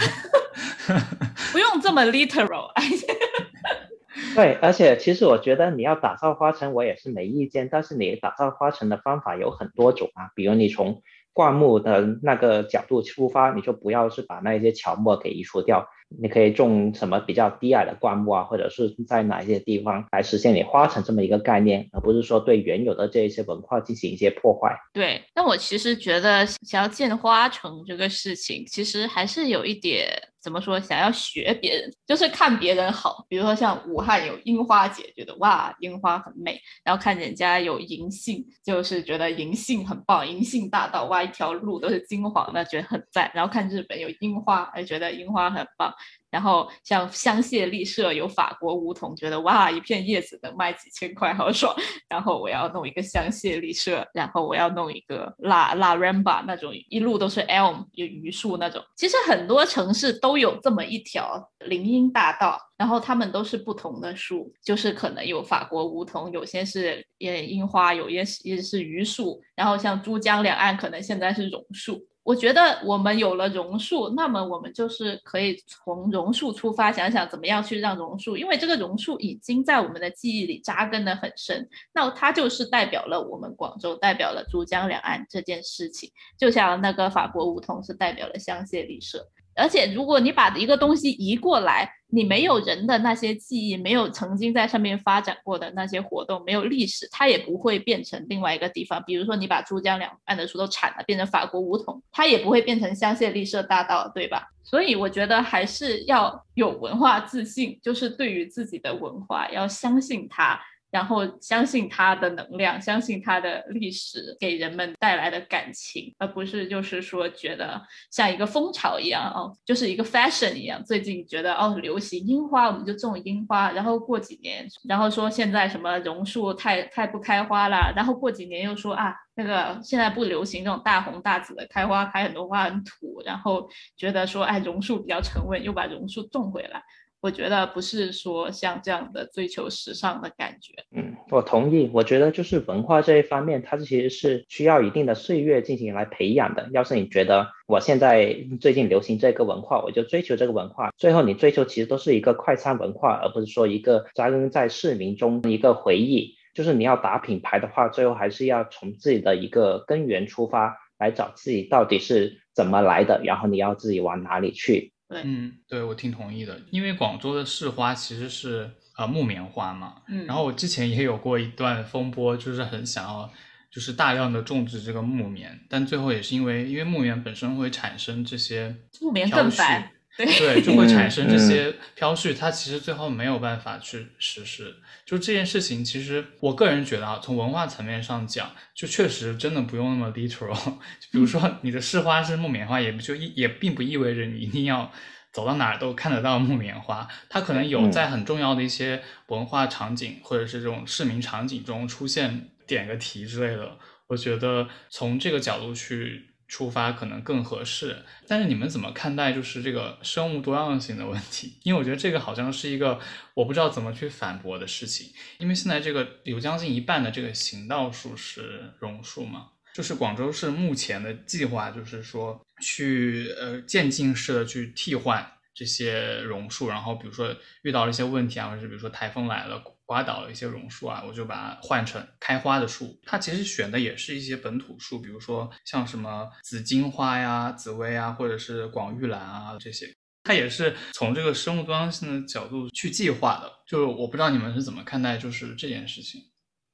[1.53, 2.73] 不用这么 literal。
[4.35, 7.69] 对，而且其实我觉得你要打造花城，我也是没意见。
[7.71, 11.01] 但是你打造花城的方法有很多种啊，比如你从
[11.33, 15.87] 灌木的那个角度出发，你就不要是把那一些乔木给移除掉。
[16.09, 24.77] 你可以种什么比较低矮的灌木啊，或者是在哪一些地方来实现你花城这么一个概念，而不是说对原有的这一些文化进行一些破坏。
[24.93, 30.09] 对，但我其实觉得想要建花城这个事情，其实还是有一点
[30.47, 33.27] 怎么说，想要学别人， 就是看别人好。
[33.29, 43.29] 比如说像武汉有樱花节，觉得哇樱花很美，然后看人家有银杏，就是觉得银杏很棒，银杏大道哇一条路都是金黄的，觉得很赞。
[43.35, 45.93] 然后看日本有樱花，哎觉得樱花很棒。
[46.31, 51.75] 然后像香榭丽舍有法国梧桐，觉得哇，一片叶子能卖几千块，好爽。
[52.09, 58.83] 然后我要弄一个香榭丽舍，然后我要弄一个拉拉 ramba 那种一路都是 elm 有榆树那种。
[58.97, 69.41] 其实很多城市都有这么一条林荫大道，然后它们都是不同的树，就是可能有法国梧桐，有些是也樱花，有些也是榆树。
[69.55, 72.07] 然后像珠江两岸可能现在是榕树。
[72.27, 89.25] 我觉得我们有了榕树，那么我们就是可以从榕树出发，想想怎么样去让榕树，因为这个榕树已经在我们的记忆里扎根的很深，那它就是代表了我们广州，代表了珠江两岸这件事情，就像那个法国梧桐是代表了香榭丽舍。
[89.57, 99.03] 而且，如果你把一个东西移过来，你没有人的那些记忆，没有曾经在上面发展过的那些活动，没有历史，它也不会变成另外一个地方。
[99.05, 104.47] 比如说，你把珠江两岸的树都铲了，变成法国梧桐，它也不会变成香榭丽舍大道，对吧？
[104.63, 110.61] 所以，我觉得还是要有文化自信，就是对于自己的文化要相信它。
[110.97, 117.79] 然后相信它的能量，相信它的历史给人们带来的感情，而不是就是说觉得
[118.11, 120.83] 像一个风潮一样哦，就是一个 fashion 一样。
[120.83, 123.71] 最近觉得哦流行樱花，我们就种樱花。
[123.73, 127.93] 然后过几年，然后说现在什么榕树太太不开花了。
[127.95, 133.21] 然后过几年又说啊那个现在不流行那种大红大紫的开花，开很多花很土。
[133.23, 136.83] 然后觉得说哎榕树比较沉稳，又把榕树种回来。
[137.27, 140.73] 我觉得不是说像这样的追求时尚的感觉。
[140.95, 141.91] 嗯，我同意。
[141.93, 146.69] 我觉得就是文化这一方面，它其实是需要一定的岁月进行来培养的。
[146.73, 156.33] 要是你觉得我现在最近流行这个文化，我就追求这个文化，最后你追求其实都是一个快餐文化，而不是说一个扎根在市民中一个回忆。
[156.55, 164.93] 就是你要打品牌的话，最后还是要从自己的一个根源出发，来找自己到底是怎么来的，然后你要自己往哪里去。
[165.09, 173.31] 对，嗯，对我挺同意的，因为广州的市花其实是呃木棉花嘛，嗯，然后我之前也有过一段风波，就是很想要
[173.71, 179.93] 就是大量的种植这个木棉，但最后也是因为因为木棉本身会产生这些木棉更白。
[180.39, 184.75] 对，就会产生这些飘絮，它其实最后没有办法去实施。
[185.05, 190.55] 就这件事情，其实我个人觉得啊，从文化层面上讲，就确实真的不用那么 literal。
[190.99, 194.91] 就比如说，你的市花是木棉花，也不就意也并不意味着你一定要
[195.35, 197.07] 走到哪儿都看得到木棉花。
[197.29, 203.77] 它可能有在很重要的一些文化场景或者是这种市民场景中出现，点个题之类的。
[204.07, 206.31] 我觉得从这个角度去。
[206.49, 211.59] 出发可能更合适，但是你们怎么看待就是这个生物多样性的问题？
[211.65, 213.01] 因为我觉得这个好像是一个
[213.35, 215.11] 我不知道怎么去反驳的事情。
[215.39, 229.63] 因为现在这个有将近一半的这个行道树是榕树嘛，就是广州市目前的计划就是说去呃渐进式的去替换这些榕树，然后比如说遇到了一些问题啊，或者是比如说台风来了。
[229.87, 233.01] 刮倒了一些榕树啊，我就把它换成开花的树。
[233.05, 239.91] 它其实选的也是一些本土树，比如说像什么紫荆花呀、紫薇啊，或者是广玉兰啊这些。
[240.25, 243.51] 它也是从这个生物多样性的角度去计划的。
[243.67, 246.21] 就是我不知道你们是怎么看待就是这件事情。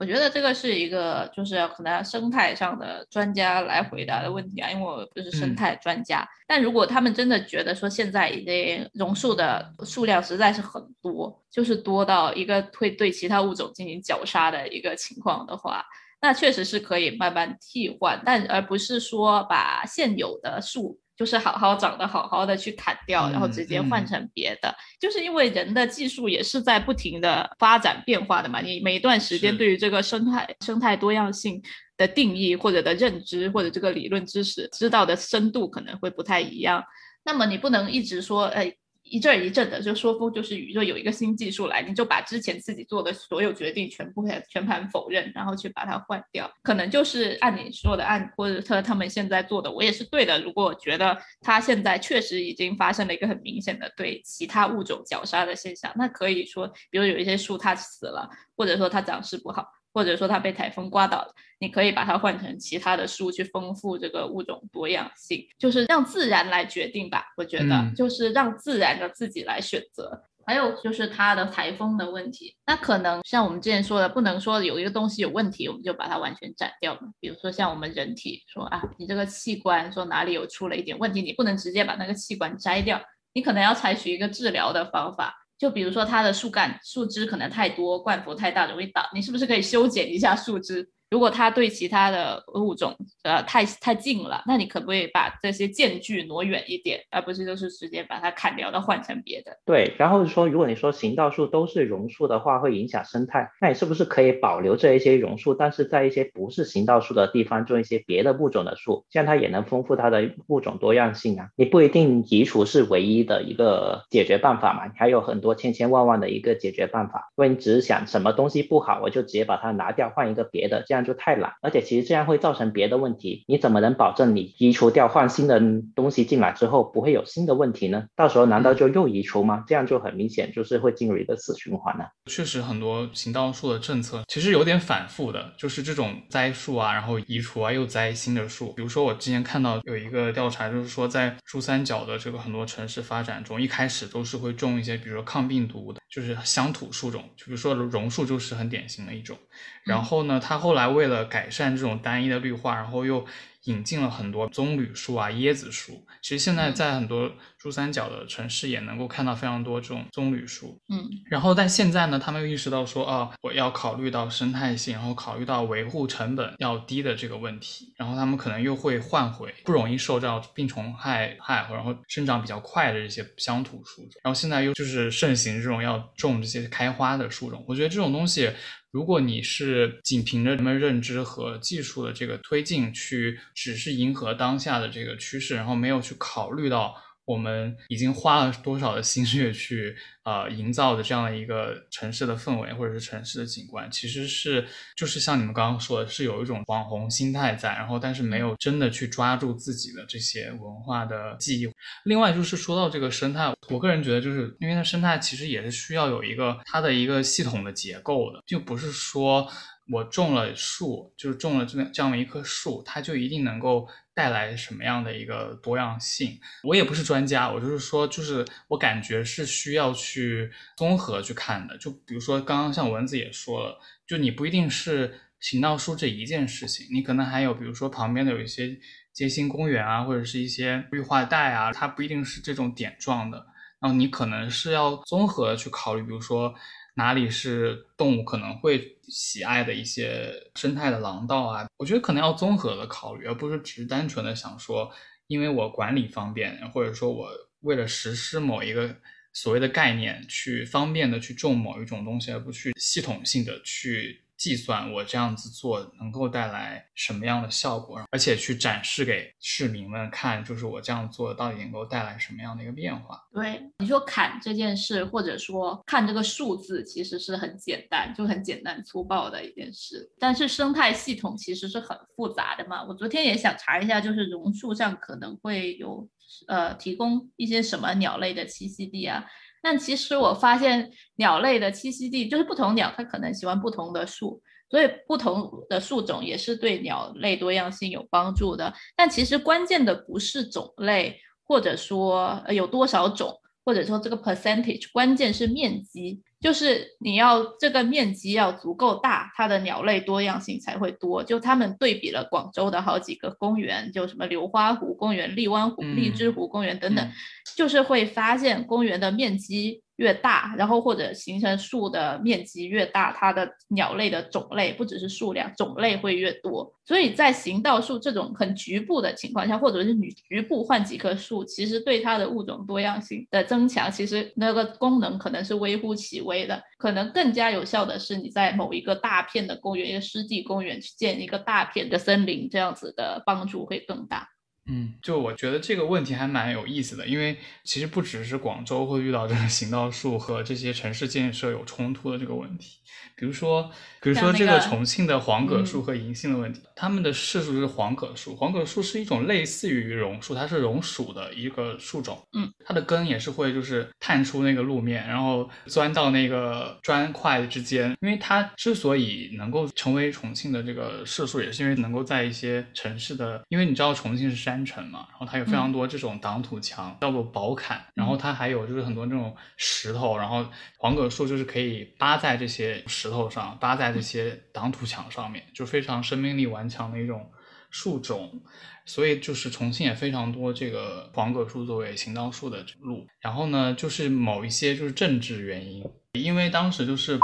[0.03, 6.29] 我觉得这个是一个，就是可能生态上的专家来回答的问题啊，因为我不是生态专家。
[6.45, 15.85] 但如果他们真的觉得说现在已经榕树的数量实在是很多，就是多到一个会对其他物种进行绞杀的一个情况的话，
[16.21, 20.99] 那确实是可以慢慢替换，但而不是说把现有的树。
[21.17, 24.75] 就是好好长得好好的去砍掉，然后直接换成别的。
[25.01, 28.61] 就是因为人的技术也是在不停的发展变化的嘛。
[28.61, 31.63] 你每一段时间对于这个生态生态多样性
[31.97, 36.83] 的定义或者的认知或者这个理论知识知道的深度可能会不太一样。
[37.25, 38.75] 那么你不能一直说，哎。
[39.13, 46.51] 一阵一阵的就说服，就是宇宙有一个新技术来，你就把之前自己做的所有决定全部全盘否认，然后去把它换掉。
[46.63, 50.41] 可能就是按你说的，按或者他他们现在做的，我也是对的。
[50.41, 59.67] 如果我觉得他现在确实已经发生了一个很明显的对其他物种绞杀的现象，那可以说，比如有一些树它死了，或者说它长势不好。
[59.93, 67.25] 或者说它被台风刮倒了，你可以把它换成其他的树去丰富这个物种多样性，就是让自然来决定吧。
[67.37, 70.23] 我觉得就是让自然的自己来选择。
[70.45, 77.03] 还有就是它的台风的问题，那可能像我们之前说的，不能说有一个东西有问题，我们就把它完全斩掉嘛。
[77.21, 83.01] 比如说像我们人体说啊，你这个器官说哪里有出了一点问题，你不能直接把那个器官摘掉，
[83.35, 85.42] 你可能要采取一个治疗的方法。
[85.63, 90.91] 就比如说它的树干、树枝可能太多，冠幅太大，容易倒，你是不是可以修剪一下树枝？
[91.13, 99.59] 如果它对其他的物种呃太太近了，那你可不可以把这些间距挪远一点，而不是就是直接把它砍掉，的换成别的？
[99.67, 111.51] 对，然后说如果你说行道树都是榕树的话，会影响生态，那你是不是可以保留这一些榕树，但是在一些不是行道树的地方种一些别的物种的树，这样它也能丰富它的物种多样性啊？
[111.57, 117.31] 你不一定移除是唯一的一个解决办法嘛，你还有很多千千万万的一个解决办法。
[117.37, 121.02] 如果你只是想什么东西不好，我就直接把它拿掉，换一个别的，这样。
[121.05, 123.45] 就太懒，而且其实这样会造成别的问题。
[123.47, 125.61] 你怎么能保证你移除掉换新的
[125.95, 128.05] 东西进来之后不会有新的问题呢？
[128.17, 129.65] 到时候难道就又移除吗？
[129.67, 132.07] 这样就很明显就是会进入一个死循环了。
[132.27, 138.73] 确实，很多行道树的政策其实有点反复的，就是这种栽树啊，然后移除啊，又栽新的树。
[138.73, 149.39] 比如说我之前看到有一个调查，就是说在珠三角的这个很多城市发展中，一开始都是会种一些，比如说抗病毒的，就是乡土树种，就比如说榕树就是很典型的一种。
[149.83, 153.25] 然后呢，它后来为了改善这种单一的绿化，然后又
[153.65, 156.05] 引进了很多棕榈树啊、椰子树。
[156.21, 160.81] 其实现在在很多珠三角的城市也能够看到非常多这种棕榈树。
[160.89, 174.21] 嗯，然后但现在呢，他们又意识到说，啊，我要考虑到生态性，然后考虑到维护成本要低的这个问题，然后他们可能又会换回不容易受到病虫害害，然后生长比较快的这些乡土树种。
[174.25, 177.65] 然后现在又就是盛行这种要种这些开花的树种。
[177.67, 178.51] 我觉得这种东西。
[178.93, 186.95] 如果你是仅凭着人们认知和技术的这个推进去，只是迎合当下的这个趋势，然后没有去考虑到。
[187.25, 189.95] 我们已经花了多少的心血去
[190.25, 194.67] 呃营造的这样的一个城市的氛围，或者是城市的景观，其实是
[194.97, 201.71] 就是像你们刚刚说的，是有一种网红心态在，然后但是没有真的去抓住自己的这些文化的记忆。
[202.05, 209.49] 另外就是说到这个生态，我个人觉得就是因为它生态其实也是需要有一个它的一个系统的结构的，就不是说
[209.93, 213.89] 我种了树，就是种了这么这样的一棵树，它就一定能够。
[214.15, 216.39] 带来什么样的一个多样性？
[216.63, 221.77] 我也不是专家，我就是说，就是我感觉是需要去综合去看的。
[221.79, 228.79] 就比如说，刚刚像蚊子也说了，就你不一定是行道树这一件事情，你可能还有，比如说旁边的有一些
[229.13, 233.47] 街心公园啊，或者是一些绿化带啊，它不一定是这种点状的，
[233.83, 236.55] 然后你可能是要综合的去考虑，比如说。
[236.95, 241.67] 哪里是动物可能会喜爱的一些生态的廊道啊？
[241.79, 244.93] 我觉得可能要综合的考虑，而不是只是单纯的想说，
[245.27, 247.31] 因为我管理方便，或者说我
[247.61, 248.95] 为了实施某一个
[249.33, 254.22] 所谓的概念，去方便的去种某一种东西，而不去系统性的去。
[254.43, 263.23] 计算我这样子做能够带来什么样的效果，而且去展示给市民们看，就是我这样做到底能够带来什么样的一个变化。
[263.33, 270.11] 对，你说砍这件事，或者说看这个数字，其实是很简单，就很简单粗暴的一件事。
[270.19, 272.83] 但是生态系统其实是很复杂的嘛。
[272.83, 276.09] 我昨天也想查一下，就是榕树上可能会有
[276.49, 279.25] 呃提供一些什么鸟类的栖息地啊。
[279.63, 288.75] 但其实我发现鸟类的栖息地就是不同鸟，它可能喜欢不同的树，所以不同的树种也是对鸟类多样性有帮助的。
[288.97, 296.21] 但其实关键的不是种类，或者说有多少种，或者说这个 percentage，关键是面积。
[296.43, 301.23] 就是你要这个面积要足够大，它的鸟类多样性才会多。
[301.23, 307.09] 就他们对比了广州的好几个公园，就什么流花湖公园、荔湾湖、荔枝湖公园等等，
[307.57, 309.83] 就是会发现公园的面积。
[310.03, 316.75] 越大，然后或者形成树的面积越大，它的鸟类的种类不只是数量，种类会越多。
[316.85, 326.61] 所以在行道树这种很局部的情况下，或者是你局部换几棵树，其实对它的物种多样性的增强，其实那个功能可能是微乎其微的。
[326.79, 334.27] 可能更加有效的是你在某一个大片的公园，一个湿地公园去建一个大片的森林，这样子的帮助会更大。
[334.67, 342.79] 嗯，就我觉得这个问题还蛮有意思的，因为其实不只是广州会遇到这个行道树和这些城市建设有冲突的这个问题，
[343.17, 343.69] 比如说，
[344.01, 364.52] 比如说这个重庆的黄葛树和银杏的问题，它们的市树是黄葛树，黄葛树是一种类似于榕树，它是榕属的一个树种，嗯，它的根也是会就是探出那个路面，然后钻到那个砖块之间，因为它之所以能够成为重庆的这个市树，也是因为能够在一些城市的，因为你知道重庆是山。
[364.53, 370.47] 山城嘛，然后它有非常多这种挡土墙，叫做宝坎，然后它还有就是很多这种石头，然后
[370.77, 377.31] 黄葛树就是可以扒在这些石头上，扒在这些挡土墙上面，就非常生命力顽强的一种
[377.71, 378.43] 树种，
[378.85, 383.07] 所以就是重庆也非常多这个黄葛树作为行道树的路。
[383.21, 385.83] 然后呢，就是某一些就是政治原因，
[386.13, 387.19] 因为当时就是。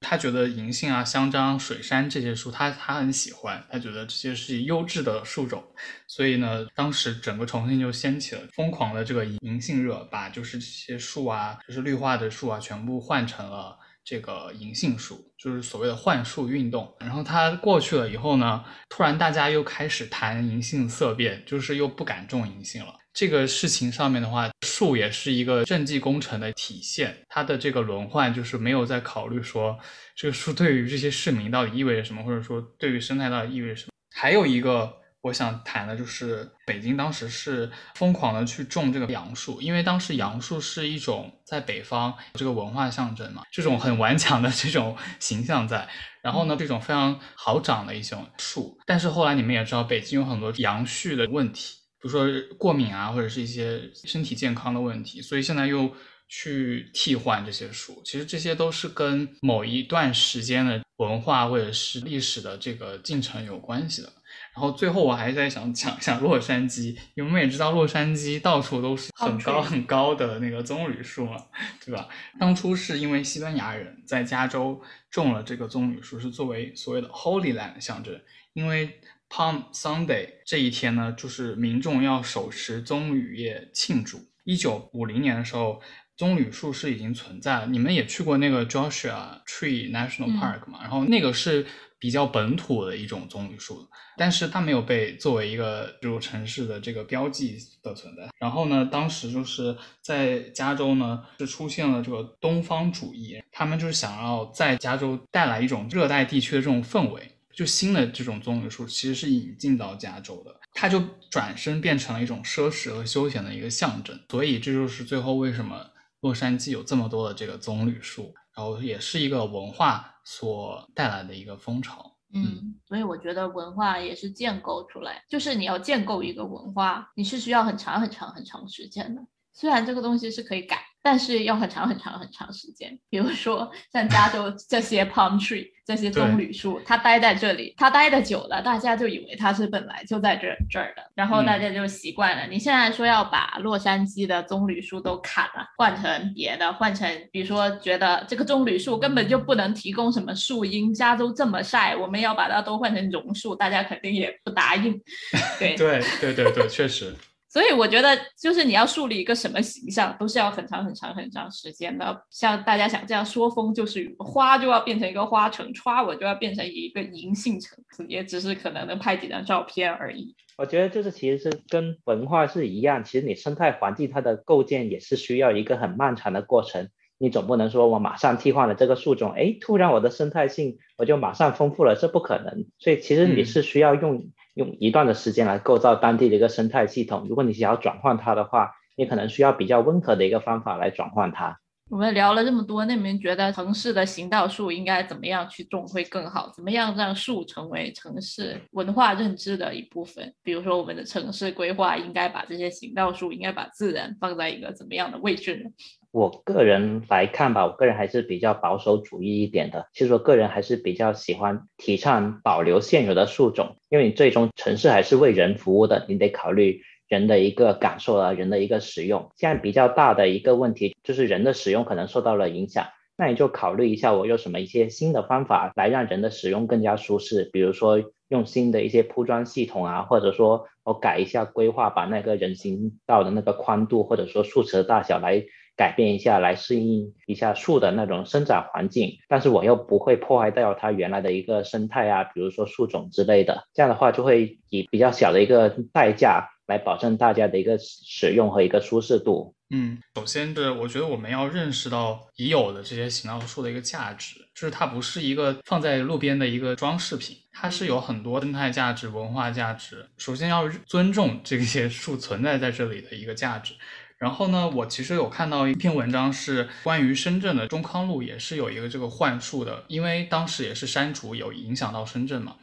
[0.00, 5.62] 他觉得银杏啊、香樟、水杉这些树，他他很喜欢，他觉得这些是优质的树种，
[6.06, 16.92] 所以呢，当时整个重庆就掀起了疯狂的这个银杏热，把就是这些树啊，就是绿化的树啊，全部换成了这个银杏树，就是所谓的换树运动。
[16.98, 22.94] 然后它过去了以后呢，突然大家又开始谈银杏色变，就是又不敢种银杏了。
[23.12, 27.16] 这个事情上面的话，树也是一个政绩工程的体现。
[27.28, 29.78] 它的这个轮换就是没有在考虑说
[30.14, 33.90] 这个树对于这些市民到底意味着什么，或者说对于生态到底意味着什么。
[34.14, 34.92] 还有一个
[35.22, 45.88] 我想谈的就是北京当时是疯狂的去种这个杨树，因为当时杨树是一种在北方这个文化象征嘛，这种很顽强的这种形象在。
[46.22, 51.79] 然后呢，这种非常好长的一种树，但是后来你们也知道，北京有很多杨絮的问题。
[52.02, 52.26] 比如说
[52.56, 55.94] 过敏啊，或者是一些身体健康的问题，所以现在又
[56.28, 58.00] 去替换这些树。
[58.04, 64.10] 其实这些都是跟某一段时间的文化或者是历史的这个进程有关系的。
[64.54, 71.36] 然后最后我还在想讲一下洛杉矶，因为我们也知道洛杉矶到处都是很高很高的那个棕榈树嘛，
[71.84, 72.08] 对吧？
[72.38, 74.80] 当初是因为西班牙人在加州
[75.10, 78.18] 种了这个棕榈树，是作为所谓的 Holy Land 的象征，
[78.54, 78.98] 因为。
[79.30, 84.18] Palm Sunday 这一天呢，就是民众要手持棕榈叶庆祝。
[84.44, 85.80] 一九五零年的时候，
[86.16, 87.66] 棕榈树是已经存在了。
[87.66, 90.80] 你们也去过那个 Joshua Tree National Park 嘛？
[90.82, 91.64] 然后那个是
[92.00, 98.28] 比较本土的一种棕榈树，但是它没有被作为一个这种城市的这个标记的存在。
[98.38, 107.30] 然后呢，当时就是在加州呢，是出现了这个东方主义，他们就是想要在加州带来一种热带地区的这种氛围。
[107.60, 110.98] 就新的这种棕榈树其实是引进到加州的，它就
[111.30, 115.86] 转身变成了一种奢侈和休闲的一个象征，所以这就是最后为什么
[116.20, 122.16] 洛杉矶有这么多的这个棕榈树，然后也是一个文化所带来的一个风潮。
[122.32, 129.20] 嗯，所以我觉得文化也是建构出来，就是你要建构一个文化，你是需要很长很长很长时间的。
[129.52, 132.98] 虽然这个东西是可以改，但是要很长很长很长时间。
[133.08, 142.46] 比如说像加州 这些 palm tree 这些棕榈树，它待在这里，它待的久了，大家就以为它是本来就在这这儿的，然后大家就习惯了。
[142.46, 154.92] 你现在说要把洛杉矶的棕榈树都砍了，换成别的，换成比如说觉得这个棕榈树根本就不能提供什么树荫，加州这么晒，我们要把它都换成榕树，大家肯定也不答应。
[155.58, 157.14] 对 对对对对，确实。
[157.52, 162.24] 所以我觉得，就是你要树立一个什么形象，都是要很长很长很长时间的。
[162.30, 167.76] 像大家想这样说风就是雨，花就要变成一个花城，歘我就要变成一个银杏城，
[168.06, 170.32] 也只是可能能拍几张照片而已。
[170.56, 176.88] 我觉得就是其实是跟文化是一样，其实你生态环境它的构建也是需要一个很漫长的过程。
[177.18, 182.66] 你总不能说我马上替换了这个树种，哎，突然我的生态性我就马上丰富了，这不可能。
[182.78, 184.30] 所以其实你是需要用。
[184.60, 187.26] 用一段的时间来构造当地的一个生态系统。
[187.26, 191.58] 如果你想要转换它的话，你可能需要比较温和的一个方法来转换它。
[191.88, 196.52] 我们聊了这么多，那你们觉得城市的行道树应该怎么样去种会更好？
[196.54, 200.32] 怎么样让树成为城市文化认知的一部分？
[200.42, 205.70] 比如说，我们的城市规划应该把这些行道树，应该把自然放在一个怎么样的位置呢？
[206.12, 209.86] 我个人来看吧，我个人还是比较保守主义一点的。
[209.92, 219.30] 其实我个人还是比较喜欢提倡保留现有的树种，因为你最终城市还是为人服务的，你得考虑人的一个感受啊，人的一个使用。
[219.36, 235.44] 现在比较大的一个问题就是人的使用可能受到了影响，那你就考虑一下，我有什么一些新的方法来让人的使用更加舒适，比如说用新的一些铺装系统啊，或者说我改一下规划，把那个人行道的那个宽度或者说树池的大小来。
[235.76, 249.54] 改变一下来适应一下树的那种生长环境，但是我又不会破坏掉它原来的一个生态啊，比如说树种之类的，这样的话就会以比较小的一个代价来保证大家的一个使用和一个舒适度。
[249.72, 260.04] 嗯，首先是我觉得我们要认识到已有的这些行道树的一个价值，就是它不是一个放在路边的一个装饰品，它是有很多生态价值、文化价值。
[260.18, 263.74] 首先要尊重这些树存在在这里的一个价值。
[264.20, 272.56] 然后呢，我其实有看到一篇文章，是关于深圳的中康路，也是有一个这个幻术的，因为当时也是删除有影响到深圳嘛，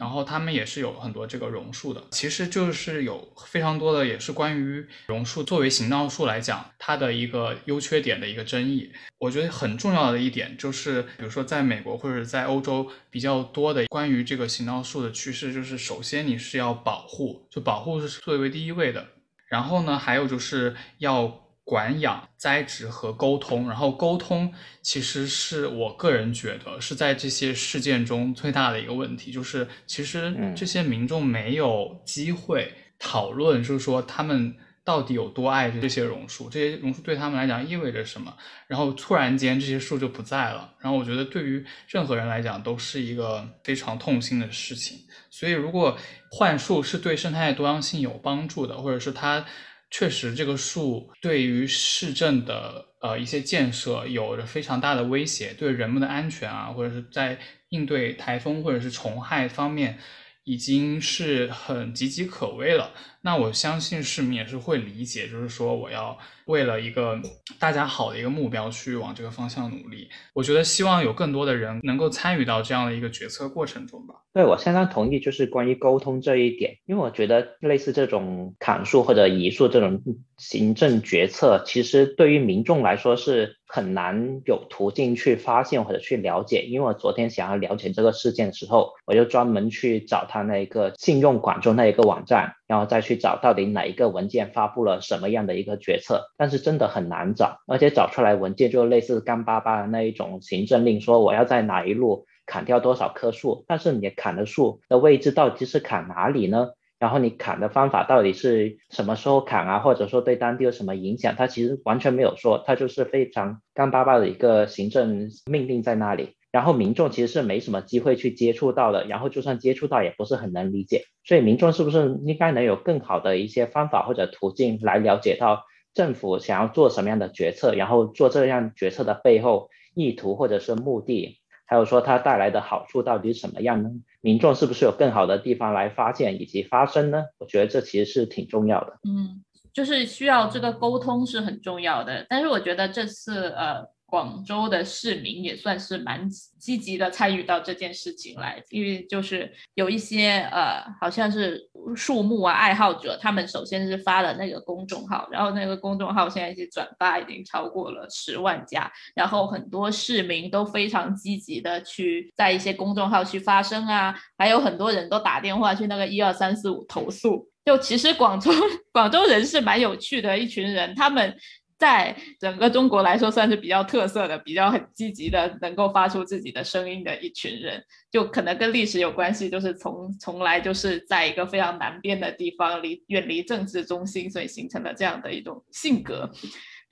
[0.00, 8.90] 然后他们也是有很多这个榕树的，其实就是有非常多的也是关于榕树作为行道树来讲，它的一个优缺点的一个争议。
[9.18, 19.06] 我觉得很重要的一点就是，比如说在美国或者在欧洲比较多的关于这个行道树的趋势，就是首先你是要保护，就保护是作为第一位的。
[19.54, 21.28] 然后呢，还有就是要
[21.62, 23.68] 管养、栽植和沟通。
[23.68, 24.52] 然后沟通
[24.82, 38.36] 其实是我个人觉得是在这些事件中最大的一个问题，就是其实这些民众没有机会讨论，就是说他们到底有多爱这些榕树，这些榕树对他们来讲意味着什么。
[38.66, 44.98] 然后突然间这些树就不在了，然后我觉得对于任何人来讲都是一个非常痛心的事情。
[45.36, 45.98] 所以，如果
[46.30, 49.44] 换树是对生态多样性有帮助的，或者是它
[49.90, 57.36] 确实这个树对于市政的呃一些建设有着非常大的威胁，对人们的安全啊，或者是在
[57.70, 59.98] 应对台风或者是虫害方面
[60.44, 62.92] 已经是很岌岌可危了，
[63.24, 66.16] 那我相信市民也是会理解，就是说我要。
[66.46, 67.18] 为了一个
[67.58, 74.16] 大家好的一个目标去往这个方向努力，我觉得希望有更多的人能够参与到这样的一个决策过程中吧。
[74.34, 80.02] 对我相当同意，就是关于沟通这一点，因为我觉得类似这种砍树或者移树这种
[80.36, 86.66] 行政决策，其实对于民众来说是很难有途径去发现或者去了解。
[86.68, 92.52] 因为我昨天想要了解这个事件的时候，我就专门去找他那一个信用广州那一个网站。
[92.66, 106.70] 然后再去找到底哪一个文件发布了什么样的一个决策，但是真的很难找，而且找出来文件就类似干巴巴的那一种行政令，说我要在哪一路砍掉多少棵树，但是你砍的树的位置到底是砍哪里呢？
[106.98, 109.78] 然后你砍的方法到底是什么时候砍啊？
[109.80, 111.34] 或者说对当地有什么影响？
[111.36, 116.36] 它其实完全没有说，它就是非常干巴巴的一个行政命令在那里。
[116.54, 133.90] 然后民众其实是没什么机会去接触到的，然后就算接触到也不是很能理解，所以民众是不是应该能有更好的一些方法或者途径来了解到政府想要做什么样的决策，然后做这样决策的背后意图或者是目的，还有说它带来的好处到底什么样呢？
[134.20, 137.24] 民众是不是有更好的地方来发现以及发声呢？
[137.38, 139.00] 我觉得这其实是挺重要的。
[139.08, 139.42] 嗯，
[139.72, 143.92] 就是需要这个沟通是很重要的，但是我觉得这次呃。
[144.14, 167.50] 广州的市民也算是蛮积极的参与到这件事情来，因为就是有一些呃，好像是树木啊爱好者，他们首先是发了那个公众号，然后那个公众号现在是转发已经超过了十万加，然后很多市民都非常积极的去在一些公众号去发声啊，还有很多人都打电话去那个一二三四五投诉。
[167.64, 168.52] 就其实广州
[168.92, 171.36] 广州人是蛮有趣的一群人，他们。
[171.76, 186.30] 在整个中国来说，算是比较特色的、比较很积极的，能够发出自己的声音的一群人，就可能跟历史有关系，就是从从来就是在一个非常南边的地方，离远离政治中心，所以形成了这样的一种性格。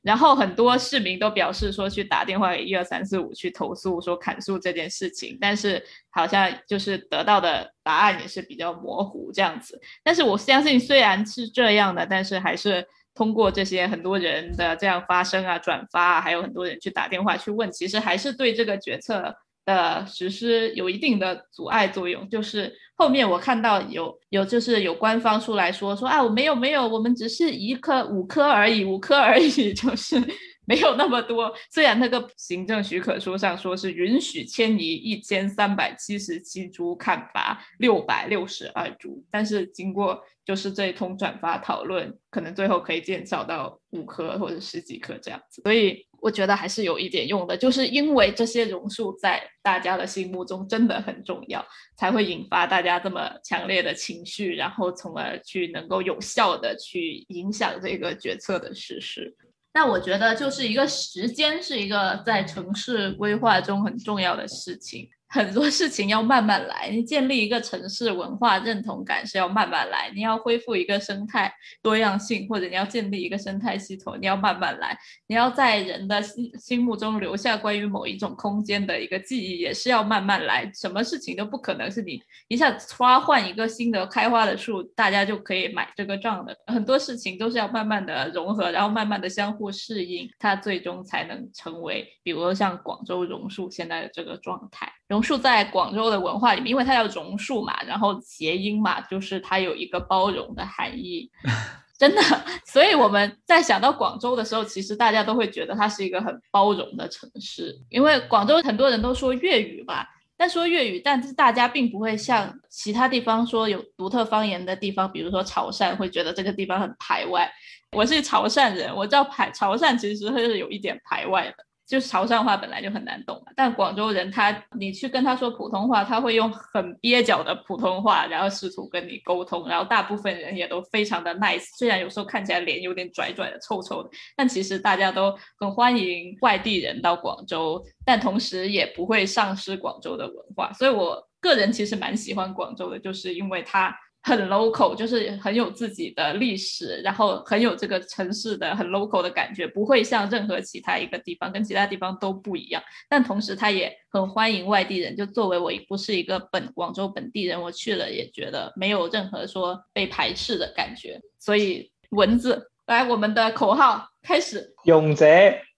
[0.02, 5.80] 然后很多市民都表示说，去打电话给一二三四五去投诉说砍树这件事情，但是
[6.10, 9.80] 好像就是得到的答案也是比较模糊这样子。
[10.02, 12.84] 但是我相信，虽然是这样的，但是还是。
[13.14, 19.34] 通过这些很多人的这样发声啊、转发啊，还有很多人去打电话去问，其实还是对这个决策
[19.64, 22.28] 的实施有一定的阻碍作用。
[22.28, 30.16] 就是后面我看到有有就是有官方出来说说啊，我没有没有，我们只是一颗五颗而已，五颗而已，就是。
[30.64, 45.62] 没有那么多，虽然那个行政许可书上说是允许迁移一千三百七十七株，砍伐六百六十二株，但是经过就是这一通转发讨论，可能最后可以减少到五棵或者十几棵这样子。
[45.62, 51.64] 所以我觉得还是有一点用的，就是因为这些榕树在大家的心目中真的很重要，
[51.96, 59.36] 才会引发大家这么强烈的情绪，然后从而去能够有效的去影响这个决策的实施。
[59.74, 65.08] 那我觉得就是一个时间是一个在城市规划中很重要的事情。
[65.32, 74.94] 很多事情要慢慢来，你建立一个城市文化认同感是要慢慢来，你要恢复一个生态多样性，或者你要建立一个生态系统，你要慢慢来，
[75.26, 80.70] 你要在人的心心目中留下关于某一种空间的一个记忆，也是要慢慢来。
[80.74, 86.54] 什么事情都不可能是你一下子唰换一个新的开花的树，大家就可以买这个账的。
[86.66, 94.92] 很多事情都是要慢慢的融合，然后慢慢的相互适应，它最终才能成为，比如说像广州榕树现在的这个状态。
[95.12, 101.30] 榕树在广州的文化里面，因为它叫榕树嘛，然后谐音嘛，就是它有一个包容的含义，
[101.98, 102.22] 真的。
[102.64, 117.52] 所以我们在想到广州的时候，其实大家都会觉得它是一个很包容的城市，因为广州很多人都说粤语吧，但说粤语，但是大家并不会像其他地方说有独特方言的地方，比如说潮汕，会觉得这个地方很排外。
[117.94, 121.66] 我是潮汕人，我知道排潮汕其实是有一点排外的。
[121.92, 143.94] 就是潮汕话本来就很难懂嘛，但广州人他，你去跟他说普通话，他会用很蹩脚的普通话，然后试图跟你沟通，然后大部分人也都非常的 nice，虽然有时候看起来脸有点拽拽的、臭臭的，但其实大家都很欢迎外地人到广州，但同时也不会丧失广州的文化，所以我个人其实蛮喜欢广州的，就是因为它。
[144.24, 152.80] 很 local，就是很有自己的历史，然后很有这个城市的很 local 的感觉，不会像任何其他一个地方，跟其他地方都不一样。
[153.08, 155.16] 但同时，他也很欢迎外地人。
[155.16, 161.20] 就作为我不是一个本广州本地人，我去了也觉得没有任何说被排斥的感觉。
[161.40, 165.26] 所以文字来，我们的口号开始：用者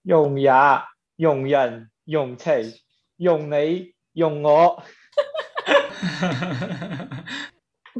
[0.03, 0.51] 用也，
[1.15, 2.75] 用人用情，
[3.17, 4.83] 用你用我。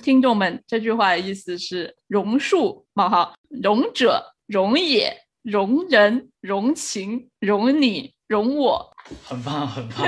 [0.01, 8.93] 听众们，这句话的意思是：榕树冒号，容者容也，容人容情，容你容我，
[9.23, 10.05] 很棒很棒，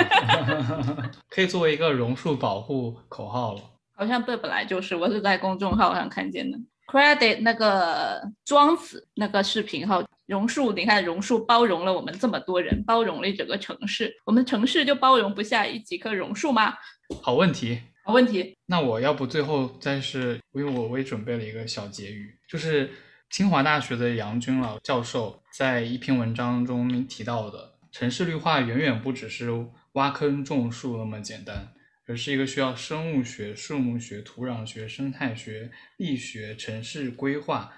[1.29, 3.61] 可以作为一个榕树保护口号了。
[3.95, 6.57] 好像这本来就是，我是在公众号上看见的。
[6.87, 16.73] Credit 那个庄子那个视频号，榕树，你看榕树包容了我们这么多人，包容了整个城市，我们城市就包容不下一几棵榕树吗？
[17.21, 17.81] 好问题。
[18.07, 22.89] 好问题，那我要不最后再是，因为我我也准备了一个小结语，就是
[23.29, 29.49] 清华大学的杨军老教授在一篇文章中提到的，城市绿化远远不只是
[29.91, 31.73] 挖坑种树那么简单，
[32.05, 37.73] 而是一个需要生物学、树木学、土壤学、生态学、力学、城市规划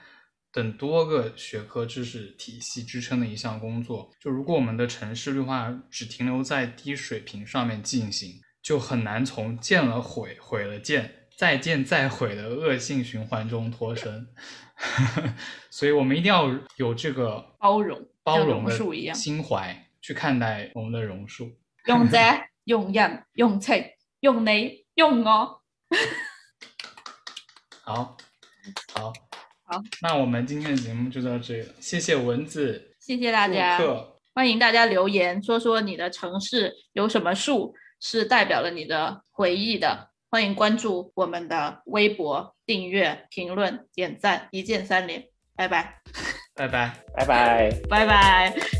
[0.53, 4.11] 等多个学科知识体系支撑的一项工作。
[4.21, 14.27] 就如果我们的城市绿化只停留在低水平上面进行，就很难从见了毁，毁了见，再见再毁的恶性循环中脱身，
[15.71, 21.57] 所以我们一定要有这个包容、包容的心怀去看待我们的榕树。
[21.85, 22.17] 用者
[22.65, 23.83] 用人用情
[24.19, 25.61] 用你用我。
[27.81, 28.17] 好，
[28.93, 29.13] 好，
[29.63, 31.73] 好，那我们今天的节目就到这里了。
[31.79, 33.79] 谢谢蚊子，谢谢大家，
[34.35, 37.73] 欢迎大家留言说说你的城市有什么树。
[37.99, 45.25] 是代表了你的回忆的，欢迎关注我们的微博，订阅、评论、点赞，一键三连，
[45.55, 46.01] 拜拜，
[46.55, 48.78] 拜拜，拜拜，拜拜。